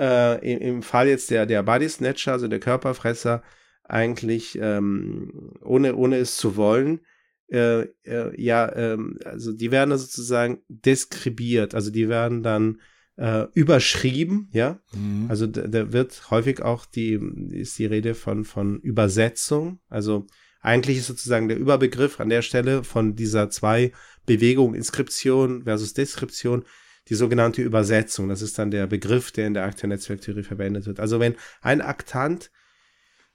[0.01, 3.43] äh, im, im, Fall jetzt der, der Body Snatcher, also der Körperfresser,
[3.85, 7.01] eigentlich ähm, ohne, ohne es zu wollen,
[7.49, 12.81] äh, äh, ja, ähm, also die werden sozusagen deskribiert, also die werden dann
[13.17, 14.81] äh, überschrieben, ja.
[14.95, 15.27] Mhm.
[15.29, 17.21] Also da wird häufig auch die,
[17.51, 19.81] ist die Rede von, von Übersetzung.
[19.89, 20.27] Also
[20.63, 23.93] eigentlich ist sozusagen der Überbegriff an der Stelle von dieser zwei
[24.27, 26.65] Bewegung, Inskription versus Deskription,
[27.11, 28.29] die sogenannte Übersetzung.
[28.29, 31.01] Das ist dann der Begriff, der in der Aktennetzwerktheorie verwendet wird.
[31.01, 32.51] Also wenn ein Aktant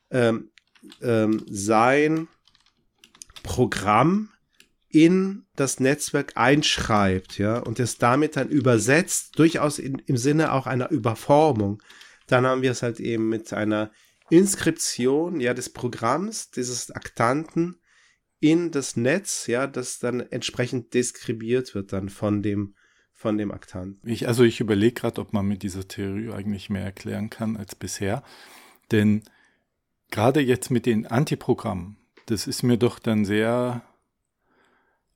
[0.10, 0.52] ähm,
[1.02, 2.30] ähm, sein
[3.44, 4.30] Programm
[4.88, 10.68] in das Netzwerk einschreibt, ja, und es damit dann übersetzt, durchaus in, im Sinne auch
[10.68, 11.84] einer Überformung,
[12.28, 13.92] dann haben wir es halt eben mit einer
[14.30, 17.82] Inskription, ja, des Programms, dieses Aktanten
[18.40, 22.76] in das Netz, ja, das dann entsprechend deskribiert wird dann von dem
[23.26, 24.08] von dem Aktanten.
[24.08, 27.74] Ich, also ich überlege gerade, ob man mit dieser Theorie eigentlich mehr erklären kann als
[27.74, 28.22] bisher.
[28.92, 29.24] Denn
[30.12, 31.98] gerade jetzt mit den Antiprogrammen,
[32.28, 33.82] das ist mir doch dann sehr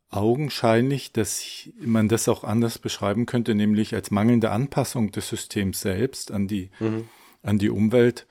[0.09, 6.31] augenscheinlich, dass man das auch anders beschreiben könnte, nämlich als mangelnde Anpassung des Systems selbst
[6.31, 7.07] an die, mhm.
[7.43, 8.25] an die Umwelt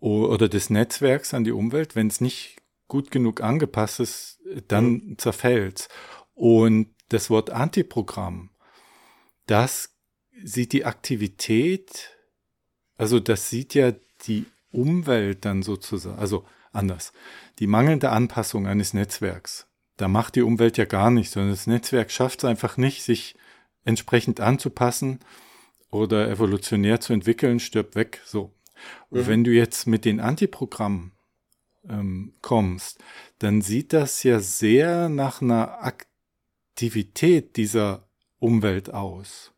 [0.00, 1.94] oder des Netzwerks an die Umwelt.
[1.94, 5.18] Wenn es nicht gut genug angepasst ist, dann mhm.
[5.18, 5.90] zerfällt
[6.32, 8.48] Und das Wort Antiprogramm
[9.48, 9.94] das
[10.44, 12.16] sieht die Aktivität,
[12.96, 13.92] also das sieht ja
[14.26, 17.12] die Umwelt dann sozusagen, also anders,
[17.58, 19.66] die mangelnde Anpassung eines Netzwerks.
[19.96, 23.34] Da macht die Umwelt ja gar nichts, sondern das Netzwerk schafft es einfach nicht, sich
[23.84, 25.20] entsprechend anzupassen
[25.90, 28.54] oder evolutionär zu entwickeln, stirbt weg, so.
[29.10, 29.26] Mhm.
[29.26, 31.12] wenn du jetzt mit den Antiprogrammen
[31.88, 32.98] ähm, kommst,
[33.40, 38.07] dann sieht das ja sehr nach einer Aktivität dieser
[38.38, 39.52] Umwelt aus.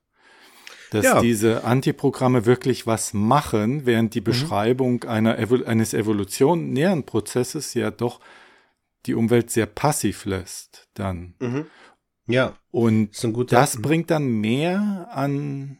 [0.90, 1.20] Dass Ja.
[1.20, 8.20] diese Antiprogramme wirklich was machen, während die Beschreibung einer Evo eines evolutionären Prozesses ja doch
[9.06, 11.34] die Umwelt sehr passiv lässt dann.
[12.26, 13.56] Ja, Und guter.
[13.56, 15.78] das bringt dann mehr an,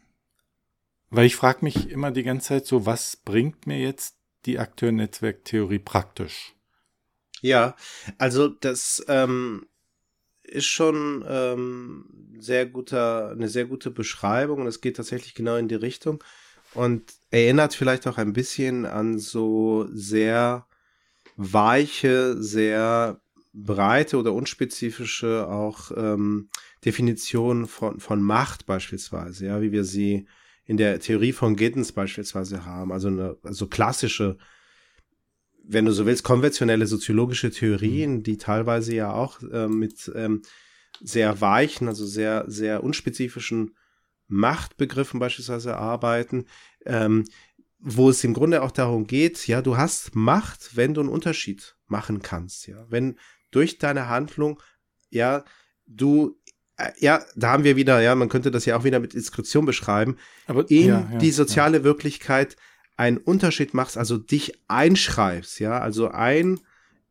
[1.09, 5.79] weil ich frage mich immer die ganze Zeit so, was bringt mir jetzt die Akteur-Netzwerk-Theorie
[5.79, 6.55] praktisch?
[7.41, 7.75] Ja,
[8.17, 9.67] also das ähm,
[10.51, 12.05] ist schon ähm,
[12.39, 16.23] sehr guter, eine sehr gute Beschreibung und es geht tatsächlich genau in die Richtung
[16.73, 20.67] und erinnert vielleicht auch ein bisschen an so sehr
[21.37, 23.21] weiche, sehr
[23.53, 26.49] breite oder unspezifische auch ähm,
[26.85, 30.27] Definitionen von, von Macht beispielsweise, ja, wie wir sie
[30.65, 34.37] in der Theorie von Giddens beispielsweise haben, also eine also klassische
[35.63, 40.41] wenn du so willst, konventionelle soziologische Theorien, die teilweise ja auch ähm, mit ähm,
[40.99, 43.75] sehr weichen, also sehr, sehr unspezifischen
[44.27, 46.45] Machtbegriffen beispielsweise arbeiten,
[46.85, 47.25] ähm,
[47.79, 51.75] wo es im Grunde auch darum geht, ja, du hast Macht, wenn du einen Unterschied
[51.87, 53.17] machen kannst, ja, wenn
[53.49, 54.61] durch deine Handlung,
[55.09, 55.43] ja,
[55.85, 56.39] du,
[56.77, 59.65] äh, ja, da haben wir wieder, ja, man könnte das ja auch wieder mit Diskretion
[59.65, 62.55] beschreiben, Aber in ja, ja, die soziale Wirklichkeit
[63.01, 66.59] einen Unterschied machst, also dich einschreibst, ja, also ein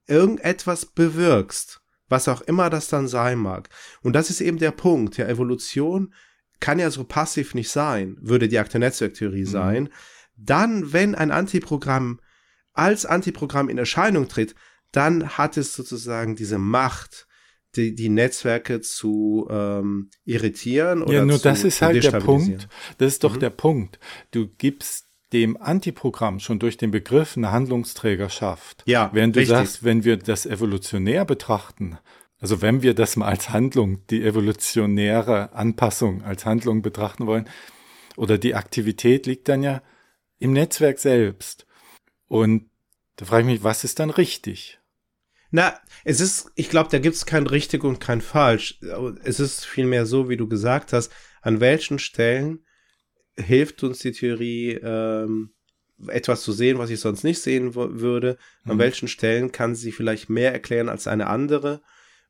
[0.06, 3.68] irgendetwas bewirkst, was auch immer das dann sein mag.
[4.02, 5.16] Und das ist eben der Punkt.
[5.16, 6.14] Ja, Evolution
[6.60, 9.88] kann ja so passiv nicht sein, würde die Akteur-Netzwerk-Theorie sein.
[10.36, 12.20] Dann, wenn ein Antiprogramm
[12.72, 14.54] als Antiprogramm in Erscheinung tritt,
[14.92, 17.26] dann hat es sozusagen diese Macht,
[17.76, 22.20] die, die Netzwerke zu ähm, irritieren oder Ja, nur zu, das ist halt der.
[22.20, 22.68] Punkt.
[22.98, 23.40] Das ist doch Mhm.
[23.40, 23.98] der Punkt.
[24.32, 28.82] Du gibst dem Antiprogramm schon durch den Begriff eine Handlungsträgerschaft.
[28.86, 29.56] Ja, Während du richtig.
[29.56, 31.98] sagst, wenn wir das evolutionär betrachten,
[32.40, 37.48] also wenn wir das mal als Handlung, die evolutionäre Anpassung als Handlung betrachten wollen,
[38.16, 39.82] oder die Aktivität liegt dann ja
[40.38, 41.66] im Netzwerk selbst.
[42.26, 42.70] Und
[43.16, 44.78] da frage ich mich, was ist dann richtig?
[45.50, 48.78] Na, es ist, ich glaube, da gibt es kein richtig und kein falsch.
[49.24, 51.12] Es ist vielmehr so, wie du gesagt hast,
[51.42, 52.64] an welchen Stellen
[53.40, 55.50] hilft uns die Theorie, ähm,
[56.08, 58.38] etwas zu sehen, was ich sonst nicht sehen würde.
[58.64, 58.80] An Mhm.
[58.80, 61.82] welchen Stellen kann sie vielleicht mehr erklären als eine andere.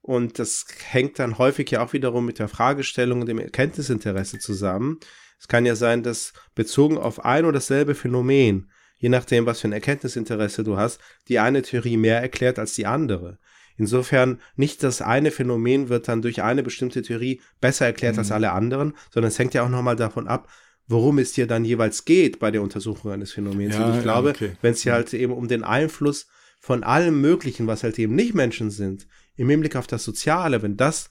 [0.02, 4.98] Und das hängt dann häufig ja auch wiederum mit der Fragestellung und dem Erkenntnisinteresse zusammen.
[5.38, 9.68] Es kann ja sein, dass bezogen auf ein oder dasselbe Phänomen, je nachdem, was für
[9.68, 13.38] ein Erkenntnisinteresse du hast, die eine Theorie mehr erklärt als die andere.
[13.76, 18.52] Insofern nicht das eine Phänomen wird dann durch eine bestimmte Theorie besser erklärt als alle
[18.52, 20.48] anderen, sondern es hängt ja auch nochmal davon ab,
[20.90, 23.76] worum es dir dann jeweils geht bei der Untersuchung eines Phänomens.
[23.76, 24.52] Ja, Und ich ja, glaube, okay.
[24.60, 26.26] wenn es hier halt eben um den Einfluss
[26.58, 30.76] von allem Möglichen, was halt eben nicht Menschen sind, im Hinblick auf das Soziale, wenn
[30.76, 31.10] das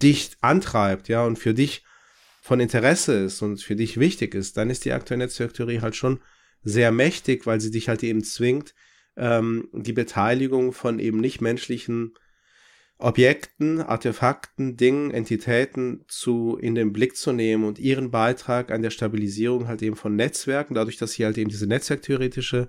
[0.00, 1.84] dich antreibt, ja, und für dich
[2.40, 6.20] von Interesse ist und für dich wichtig ist, dann ist die aktuelle Netzwerktheorie halt schon
[6.62, 8.74] sehr mächtig, weil sie dich halt eben zwingt,
[9.16, 12.14] ähm, die Beteiligung von eben nichtmenschlichen
[13.04, 18.88] Objekten, Artefakten, Dingen, Entitäten zu in den Blick zu nehmen und ihren Beitrag an der
[18.88, 22.68] Stabilisierung halt eben von Netzwerken, dadurch, dass sie halt eben diese netzwerktheoretische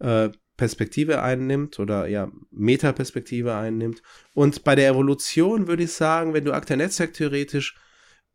[0.00, 4.02] äh, Perspektive einnimmt oder ja, Metaperspektive einnimmt.
[4.34, 7.74] Und bei der Evolution würde ich sagen, wenn du aktuell netzwerktheoretisch,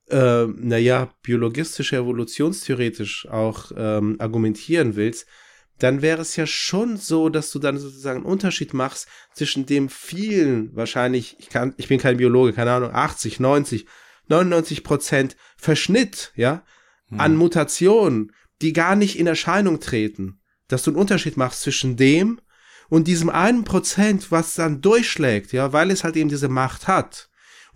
[0.10, 5.28] äh, naja, biologistisch, evolutionstheoretisch auch ähm, argumentieren willst,
[5.80, 9.90] dann wäre es ja schon so, dass du dann sozusagen einen Unterschied machst zwischen dem
[9.90, 13.88] vielen, wahrscheinlich, ich kann, ich bin kein Biologe, keine Ahnung, 80, 90,
[14.28, 16.64] 99 Prozent Verschnitt, ja,
[17.18, 22.40] an Mutationen, die gar nicht in Erscheinung treten, dass du einen Unterschied machst zwischen dem
[22.90, 27.29] und diesem einen Prozent, was dann durchschlägt, ja, weil es halt eben diese Macht hat.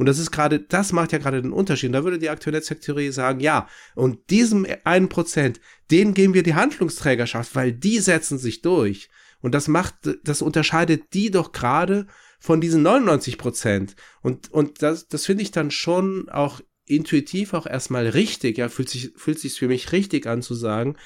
[0.04, 1.88] Und das ist gerade, das macht ja gerade den Unterschied.
[1.88, 6.44] Und da würde die aktuelle Netzwerktheorie sagen, ja, und diesem einen Prozent, denen geben wir
[6.44, 9.08] die Handlungsträgerschaft, weil die setzen sich durch.
[9.40, 9.96] Und das macht,
[10.26, 13.96] das unterscheidet die doch gerade von diesen 99 Prozent.
[14.22, 18.90] Und, und das, das finde ich dann schon auch intuitiv auch erstmal richtig, ja, fühlt
[18.90, 20.98] sich, fühlt sich für mich richtig an zu sagen,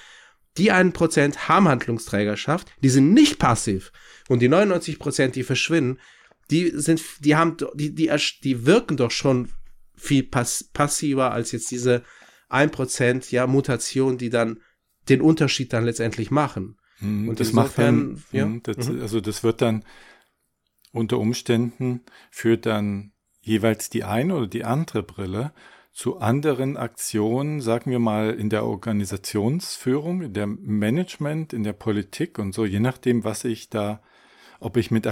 [0.57, 3.91] die einen Prozent haben Handlungsträgerschaft, die sind nicht passiv.
[4.27, 5.99] Und die 99 Prozent, die verschwinden,
[6.51, 8.11] die sind, die haben, die, die,
[8.43, 9.49] die wirken doch schon
[9.95, 12.03] viel pass passiver als jetzt diese
[12.49, 14.61] 1% ja, Mutation, die dann
[15.09, 16.77] den Unterschied dann letztendlich machen.
[16.99, 19.01] Mhm, Und das macht dann, ja, mhm, das, mhm.
[19.01, 19.83] also das wird dann
[20.91, 25.53] unter Umständen führt dann jeweils die eine oder die andere Brille
[25.93, 32.39] zu anderen Aktionen, sagen wir mal in der Organisationsführung, in der Management, in der Politik
[32.39, 34.01] und so, je nachdem, was ich da
[34.59, 35.05] ob ich mit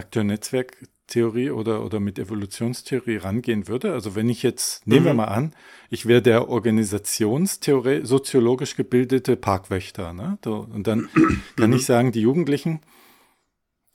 [1.06, 3.94] Akteur-Netzwerk-Theorie oder, oder mit Evolutionstheorie rangehen würde.
[3.94, 5.18] Also wenn ich jetzt, nehmen wir Mhm.
[5.18, 5.56] mal an,
[5.90, 10.14] ich wäre der Organisationstheorie, soziologisch gebildete Parkwächter.
[10.14, 10.38] Ne?
[10.46, 11.10] Und dann
[11.56, 12.82] kann ich sagen, die Jugendlichen,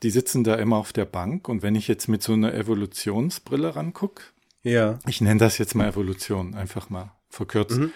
[0.03, 1.49] die sitzen da immer auf der Bank.
[1.49, 4.33] Und wenn ich jetzt mit so einer Evolutionsbrille ranguck,
[4.63, 4.99] Ja.
[5.07, 7.93] ich nenne das jetzt mal Evolution, einfach mal verkürzt, Mhm.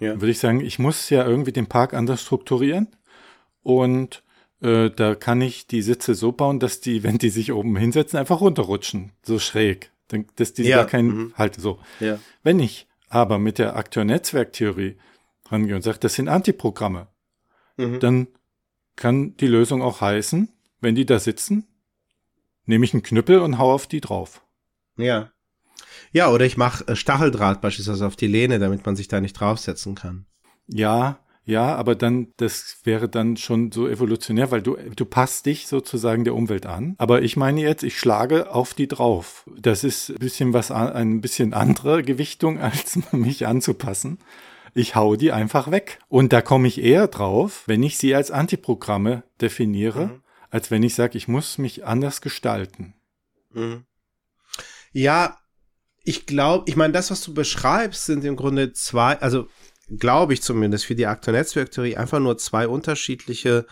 [0.00, 0.14] Ja.
[0.20, 2.88] würde ich sagen, ich muss ja irgendwie den Park anders strukturieren.
[3.62, 4.22] Und
[4.60, 8.18] äh, da kann ich die Sitze so bauen, dass die, wenn die sich oben hinsetzen,
[8.18, 9.92] einfach runterrutschen, so schräg.
[10.36, 11.34] Dass die Ja, gar keinen mhm.
[11.36, 11.78] Halt so.
[12.00, 12.18] Ja.
[12.42, 14.96] Wenn ich aber mit der Akteur-Netzwerk-Theorie
[15.50, 17.08] rangehe und sage, das sind Antiprogramme,
[17.76, 18.00] Mhm.
[18.00, 18.26] dann
[18.96, 20.48] kann die Lösung auch heißen,
[20.80, 21.66] wenn die da sitzen,
[22.64, 24.42] nehme ich einen Knüppel und hau auf die drauf.
[24.96, 25.30] Ja.
[26.10, 29.94] Ja, oder ich mache Stacheldraht beispielsweise auf die Lehne, damit man sich da nicht draufsetzen
[29.94, 30.26] kann.
[30.66, 35.66] Ja, ja, aber dann, das wäre dann schon so evolutionär, weil du, du passt dich
[35.66, 36.94] sozusagen der Umwelt an.
[36.98, 39.48] Aber ich meine jetzt, ich schlage auf die drauf.
[39.58, 44.18] Das ist ein bisschen was, ein bisschen andere Gewichtung, als mich anzupassen.
[44.74, 46.00] Ich hau die einfach weg.
[46.08, 50.22] Und da komme ich eher drauf, wenn ich sie als Antiprogramme definiere, Mhm.
[50.50, 52.92] als wenn ich sage, ich muss mich anders gestalten.
[53.54, 53.84] Mhm.
[54.92, 55.38] Ja,
[56.04, 59.48] ich glaube, ich meine, das, was du beschreibst, sind im Grunde zwei, also
[59.96, 63.66] glaube ich zumindest für die Akteur-Netzwerk-Theorie einfach nur zwei unterschiedliche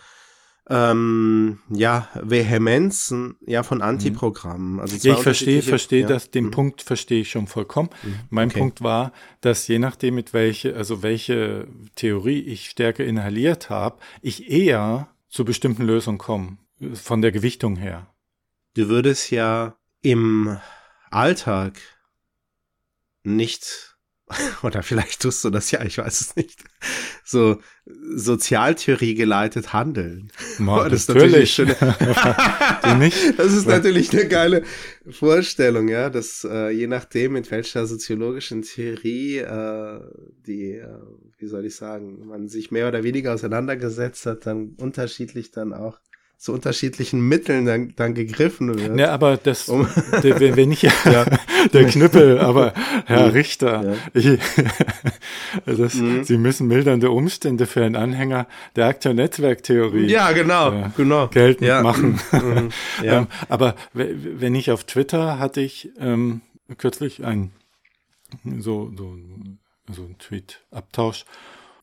[0.69, 4.79] ähm, ja, Vehemenzen ja von Antiprogrammen.
[4.79, 6.07] Also ich verstehe, verstehe ja.
[6.07, 6.51] das, den Mhm.
[6.51, 7.89] Punkt verstehe ich schon vollkommen.
[8.29, 8.59] Mein okay.
[8.59, 14.49] Punkt war, dass je nachdem, mit welche, also welche Theorie ich stärker inhaliert habe, ich
[14.49, 16.57] eher zu bestimmten Lösungen komme,
[16.93, 18.07] von der Gewichtung her.
[18.75, 20.57] Du würdest ja im
[21.09, 21.79] Alltag
[23.23, 23.86] nicht,
[24.63, 26.63] oder vielleicht tust du das ja, ich weiß es nicht,
[27.23, 30.31] so Sozialtheorie geleitet handeln.
[30.57, 33.11] Ma, Oh, das ist natürlich eine?
[33.37, 34.63] Das ist natürlich eine geile
[35.09, 39.99] Vorstellung, ja, dass äh, je nachdem, mit welcher soziologischen Theorie äh,
[40.45, 40.87] die, äh,
[41.37, 45.99] wie soll ich sagen, man sich mehr oder weniger auseinandergesetzt hat, dann unterschiedlich dann auch
[46.37, 48.99] zu unterschiedlichen Mitteln dann, dann gegriffen wird.
[48.99, 49.87] Ja, aber das, Um-
[50.23, 50.81] der, wenn wenn ich,
[51.73, 52.73] der Knüppel, aber
[53.07, 53.95] Herr Richter, Ja.
[54.13, 54.39] ich,
[55.65, 56.23] das, Mhm.
[56.23, 60.91] Sie müssen mildernde Umstände für einen Anhänger der Akteur-Netzwerk-Theorie Ja, genau, Ja.
[60.95, 61.27] genau.
[61.27, 61.81] geltend ja.
[61.81, 62.19] machen.
[62.31, 62.69] Mhm.
[63.03, 63.17] Ja.
[63.19, 66.41] Ähm, aber wenn ich auf Twitter hatte ich ähm,
[66.77, 67.51] kürzlich ein
[68.59, 69.15] so, so,
[69.91, 71.25] so ein Tweet-Abtausch.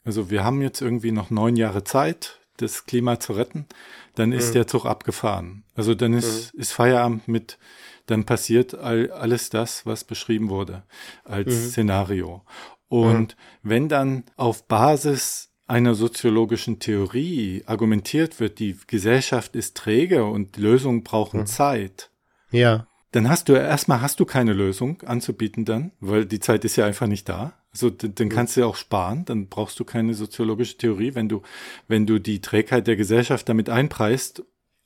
[0.04, 3.66] Also wir haben jetzt irgendwie noch neun Jahre Zeit, das Klima zu retten.
[4.14, 4.52] Dann ist Mhm.
[4.54, 5.64] der Zug abgefahren.
[5.74, 7.58] Also dann ist, ist Feierabend mit,
[8.06, 10.84] dann passiert all, alles das, was beschrieben wurde
[11.24, 11.68] als Mhm.
[11.68, 12.42] Szenario.
[12.88, 20.56] Und wenn dann auf Basis einer soziologischen Theorie argumentiert wird, die Gesellschaft ist träge und
[20.58, 21.46] Lösungen brauchen Mhm.
[21.46, 22.10] Zeit,
[22.50, 22.86] ja.
[23.12, 26.84] dann hast du erstmal hast du keine Lösung anzubieten dann, weil die Zeit ist ja
[26.86, 27.54] einfach nicht da.
[27.74, 31.42] Also dann kannst du ja auch sparen, dann brauchst du keine soziologische Theorie, wenn du
[31.88, 34.44] wenn du die Trägheit der Gesellschaft damit einpreist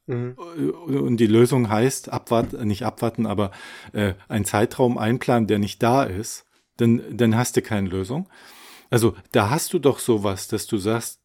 [0.09, 0.37] Mhm.
[0.57, 3.51] äh, und die Lösung heißt abwarten, nicht abwarten, aber
[3.93, 6.47] äh, ein Zeitraum einplanen, der nicht da ist,
[6.79, 8.29] dann dann hast du keine Lösung.
[8.91, 11.21] Also da hast du doch sowas, dass du sagst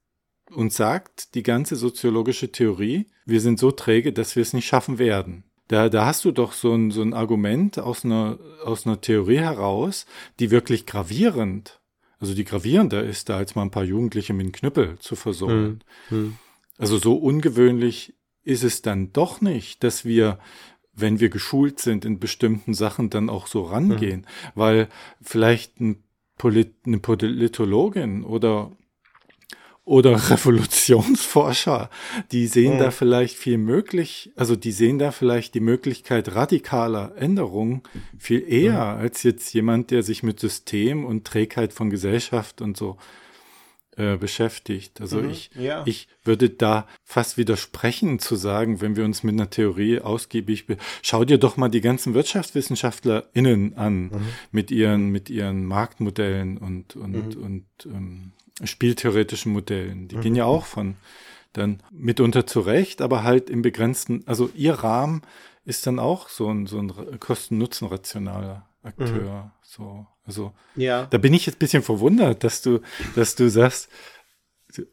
[0.51, 4.99] und sagt die ganze soziologische Theorie, wir sind so träge, dass wir es nicht schaffen
[4.99, 5.45] werden.
[5.68, 9.39] Da, da hast du doch so ein, so ein Argument aus einer, aus einer Theorie
[9.39, 10.05] heraus,
[10.39, 11.80] die wirklich gravierend,
[12.20, 15.80] also die gravierender ist, da als mal ein paar Jugendliche mit einem Knüppel zu versorgen.
[16.09, 16.38] Mhm.
[16.78, 20.38] Also so ungewöhnlich ist es dann doch nicht, dass wir,
[20.93, 24.89] wenn wir geschult sind in bestimmten Sachen, dann auch so rangehen, weil
[25.22, 26.03] vielleicht ein
[26.38, 28.72] Polit, eine Politologin oder
[29.86, 31.90] oder Revolutionsforscher,
[32.32, 32.80] die sehen Mhm.
[32.80, 37.82] da vielleicht viel möglich, also die sehen da vielleicht die Möglichkeit radikaler Änderungen
[38.18, 42.98] viel eher als jetzt jemand, der sich mit System und Trägheit von Gesellschaft und so
[43.96, 45.02] äh, beschäftigt.
[45.02, 45.30] Also Mhm.
[45.30, 45.84] ich, Ja.
[45.86, 50.66] ich würde da fast widersprechen zu sagen, wenn wir uns mit einer Theorie ausgiebig,
[51.04, 54.10] schau dir doch mal die ganzen WirtschaftswissenschaftlerInnen an,
[54.52, 58.32] mit ihren, mit ihren Marktmodellen und, und, und ähm,
[58.64, 60.08] spieltheoretischen Modellen.
[60.08, 60.95] Die gehen ja auch von
[61.54, 65.22] dann mitunter zurecht, aber halt im begrenzten, also ihr Rahmen
[65.66, 69.51] ist dann auch so ein, so ein Kosten-Nutzen-rationaler Akteur.
[69.62, 71.06] So, also Ja.
[71.06, 72.82] da bin ich jetzt ein bisschen verwundert, dass du,
[73.16, 73.89] dass du sagst,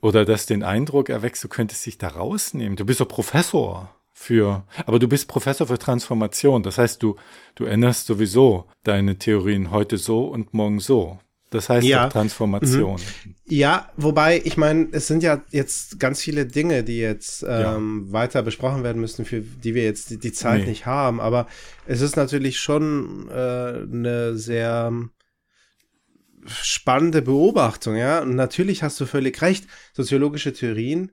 [0.03, 2.77] oder dass den Eindruck erwächst, du könntest dich da rausnehmen.
[2.77, 6.63] Du bist doch Professor für, aber du bist Professor für Transformation.
[6.63, 7.17] Das heißt, du,
[7.55, 11.19] du änderst sowieso deine Theorien heute so und morgen so.
[11.51, 12.09] Das heißt Ja.
[12.09, 13.01] Transformation.
[13.47, 18.43] Ja, wobei, ich meine, es sind ja jetzt ganz viele Dinge, die jetzt ähm, weiter
[18.43, 20.69] besprochen werden müssen, für die wir jetzt die, die Zeit Nee.
[20.69, 21.21] nicht haben.
[21.21, 21.49] Aber
[21.87, 24.93] es ist natürlich schon äh, eine sehr
[26.47, 28.21] spannende Beobachtung, ja.
[28.23, 29.67] Und natürlich hast du völlig recht.
[29.93, 31.13] Soziologische Theorien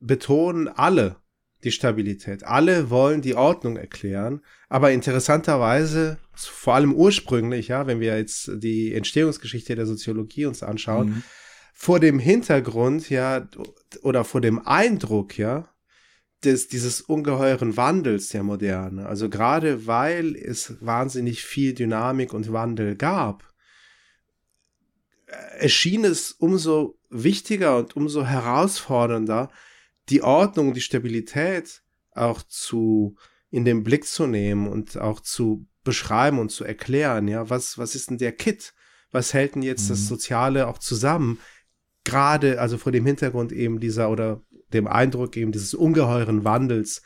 [0.00, 1.16] betonen alle
[1.64, 2.44] die Stabilität.
[2.44, 4.42] Alle wollen die Ordnung erklären.
[4.68, 11.08] Aber interessanterweise, vor allem ursprünglich, ja, wenn wir jetzt die Entstehungsgeschichte der Soziologie uns anschauen,
[11.08, 11.22] Mhm.
[11.74, 13.48] vor dem Hintergrund, ja,
[14.02, 15.68] oder vor dem Eindruck, ja,
[16.44, 19.06] des, dieses ungeheuren Wandels der Moderne.
[19.06, 23.42] Also gerade weil es wahnsinnig viel Dynamik und Wandel gab,
[25.26, 29.50] äh, erschien es umso wichtiger und umso herausfordernder,
[30.10, 31.82] die Ordnung, die Stabilität
[32.12, 33.16] auch zu
[33.50, 37.94] in den Blick zu nehmen und auch zu beschreiben und zu erklären, ja, was, was
[37.94, 38.74] ist denn der Kit?
[39.10, 40.04] Was hält denn jetzt das Mhm.
[40.04, 41.38] Soziale auch zusammen?
[42.04, 44.42] Gerade, also vor dem Hintergrund eben dieser oder
[44.72, 47.02] dem Eindruck eben dieses ungeheuren Wandels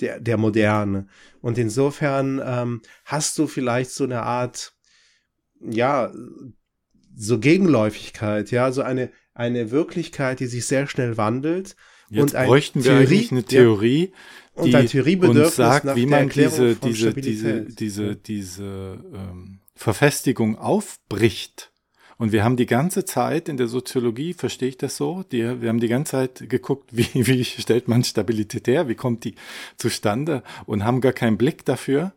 [0.00, 1.06] der, der Moderne.
[1.40, 4.74] Und insofern ähm, hast du vielleicht so eine Art,
[5.60, 6.12] ja,
[7.16, 11.76] so Gegenläufigkeit, ja, so eine, eine Wirklichkeit, die sich sehr schnell wandelt.
[12.10, 13.46] Jetzt und bräuchten wir Theorie- eigentlich eine ja.
[13.46, 14.12] Theorie,
[14.54, 18.14] Und die ein Theoriebedürfnis uns sagt, wie man diese, diese, diese, diese, Ja.
[18.14, 21.70] diese ähm, Verfestigung aufbricht.
[22.16, 25.68] Und wir haben die ganze Zeit in der Soziologie, verstehe ich das so, die, wir
[25.68, 29.34] haben die ganze Zeit geguckt, wie, wie stellt man Stabilität her, wie kommt die
[29.76, 32.12] zustande und haben gar keinen Blick dafür,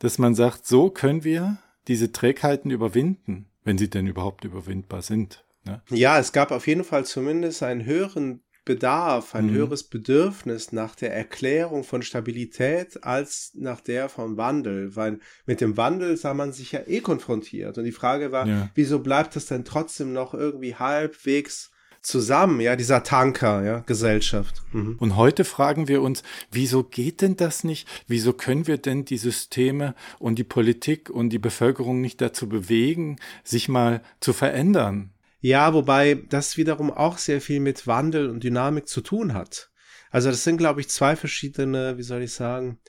[0.00, 5.44] dass man sagt, so können wir diese Trägheiten überwinden, wenn sie denn überhaupt überwindbar sind.
[5.64, 5.82] Ne?
[5.90, 9.54] Ja, es gab auf jeden Fall zumindest einen höheren Bedarf, ein Mhm.
[9.54, 15.78] höheres Bedürfnis nach der Erklärung von Stabilität als nach der vom Wandel, weil mit dem
[15.78, 18.68] Wandel sah man sich ja eh konfrontiert und die Frage war, Ja.
[18.74, 21.70] wieso bleibt es denn trotzdem noch irgendwie halbwegs
[22.02, 24.62] zusammen, ja, dieser Tanker, ja, Gesellschaft.
[24.72, 24.96] Mhm.
[24.98, 27.88] Und heute fragen wir uns, wieso geht denn das nicht?
[28.06, 33.16] Wieso können wir denn die Systeme und die Politik und die Bevölkerung nicht dazu bewegen,
[33.44, 35.10] sich mal zu verändern?
[35.40, 39.70] Ja, wobei das wiederum auch sehr viel mit Wandel und Dynamik zu tun hat.
[40.10, 42.80] Also das sind, glaube ich, zwei verschiedene, wie soll ich sagen,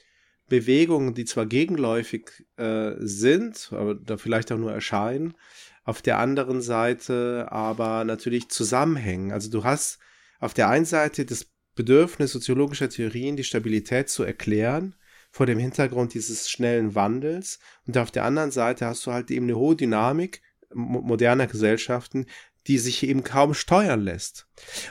[0.48, 5.36] Bewegungen, die zwar gegenläufig äh, sind, aber da vielleicht auch nur erscheinen,
[5.84, 9.32] auf der anderen Seite aber natürlich zusammenhängen.
[9.32, 10.00] Also du hast
[10.40, 14.96] auf der einen Seite das Bedürfnis soziologischer Theorien, die Stabilität zu erklären,
[15.32, 17.60] vor dem Hintergrund dieses schnellen Wandels.
[17.86, 20.42] Und auf der anderen Seite hast du halt eben eine hohe Dynamik
[20.74, 22.26] moderner Gesellschaften,
[22.68, 24.46] die sich eben kaum steuern lässt.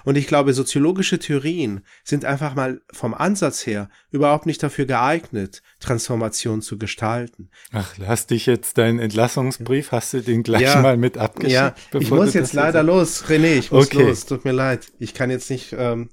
[0.05, 5.63] Und ich glaube, soziologische Theorien sind einfach mal vom Ansatz her überhaupt nicht dafür geeignet,
[5.79, 7.51] Transformation zu gestalten.
[7.73, 10.81] Ach, lass dich jetzt deinen Entlassungsbrief, hast du den gleich Ja.
[10.81, 11.53] mal mit abgeschickt?
[11.53, 14.03] Ja, ich muss jetzt leider los, René, ich muss Okay.
[14.09, 14.89] los, tut mir leid.
[14.99, 16.09] Ich kann jetzt nicht, ähm,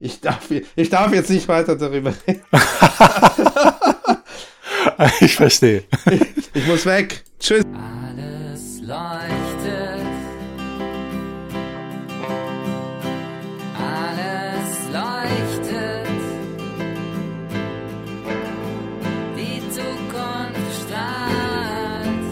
[0.00, 2.42] ich darf, ich darf jetzt nicht weiter darüber reden.
[5.20, 5.84] Ich verstehe.
[6.52, 7.24] Ich muss weg.
[7.40, 7.64] Tschüss.
[7.74, 8.33] Alles
[8.94, 10.06] leuchtet.
[13.76, 16.08] Alles leuchtet.
[19.36, 22.24] Die Zukunft strahlt.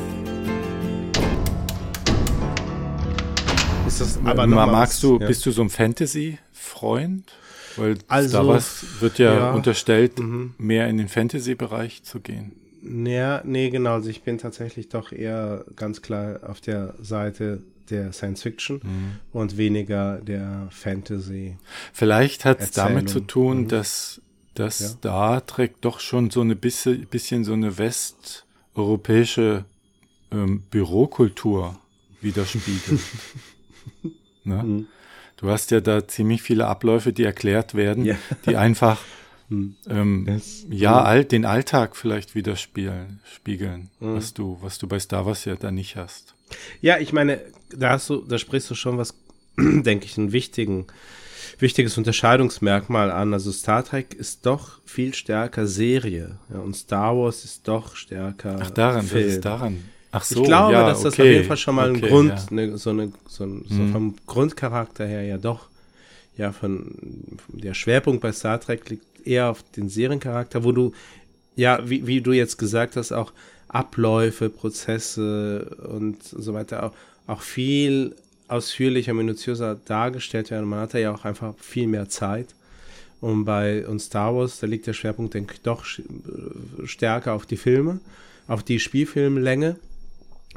[3.87, 5.01] Ist das Aber mal magst was?
[5.01, 5.27] du, Ja.
[5.27, 7.33] bist du so ein Fantasy-Freund?
[7.77, 9.51] Weil Also, Star Wars wird ja, ja.
[9.53, 10.55] unterstellt, Mhm.
[10.59, 12.53] mehr in den Fantasy-Bereich zu gehen.
[12.83, 13.95] Ja, nee, genau.
[13.95, 19.13] Also ich bin tatsächlich doch eher ganz klar auf der Seite der Science Fiction Mhm.
[19.33, 21.57] und weniger der Fantasy.
[21.93, 23.69] Vielleicht hat es damit zu tun, Mhm.
[23.69, 24.21] dass,
[24.55, 24.89] dass Ja.
[24.89, 29.65] Star Trek doch schon so eine bisschen, bisschen so eine westeuropäische
[30.31, 31.79] ähm, Bürokultur
[32.23, 33.01] widerspiegelt.
[34.45, 34.63] ne?
[34.63, 34.87] Mhm.
[35.37, 38.17] Du hast ja da ziemlich viele Abläufe, die erklärt werden, Ja.
[38.47, 38.99] die einfach
[39.49, 39.77] Mhm.
[39.89, 41.07] ähm, Das- ja Mhm.
[41.07, 44.15] all, den Alltag vielleicht widerspiegeln, spiegeln, Mhm.
[44.17, 46.35] was du, was du bei Star Wars ja da nicht hast.
[46.81, 47.41] Ja, ich meine,
[47.75, 49.15] da hast du, da sprichst du schon was,
[49.59, 50.87] denke ich, ein wichtigen,
[51.59, 53.33] wichtiges Unterscheidungsmerkmal an.
[53.35, 58.59] Also Star Trek ist doch viel stärker Serie ja, und Star Wars ist doch stärker
[58.61, 59.25] Ach daran, Film.
[59.27, 59.85] das ist daran.
[60.15, 62.09] Ach so, ich glaube, ja, dass das okay, auf jeden Fall schon mal ein okay,
[62.09, 62.47] Grund, ja.
[62.51, 63.93] ne, so, eine, so, ein, so Mhm.
[63.93, 65.69] vom Grundcharakter her ja doch,
[66.37, 66.95] ja, von
[67.49, 70.93] der Schwerpunkt bei Star Trek liegt eher auf den Seriencharakter, wo du,
[71.57, 73.33] ja, wie, wie du jetzt gesagt hast, auch
[73.69, 76.93] Abläufe, Prozesse und so weiter auch,
[77.27, 78.15] auch viel
[78.49, 80.69] ausführlicher, minutiöser dargestellt werden.
[80.69, 82.55] Man hat da ja auch einfach viel mehr Zeit.
[83.21, 87.47] Und bei uns Star Wars, da liegt der Schwerpunkt, denke ich, doch äh, stärker auf
[87.47, 88.01] die Filme,
[88.49, 89.77] auf die Spielfilmlänge.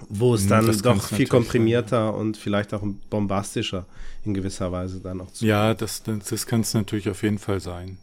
[0.10, 3.86] wo es Hm, dann das doch viel komprimierter und vielleicht auch bombastischer
[4.26, 5.46] in gewisser Weise dann auch zu.
[5.46, 7.98] Ja, das, das, das kann es natürlich auf jeden Fall sein.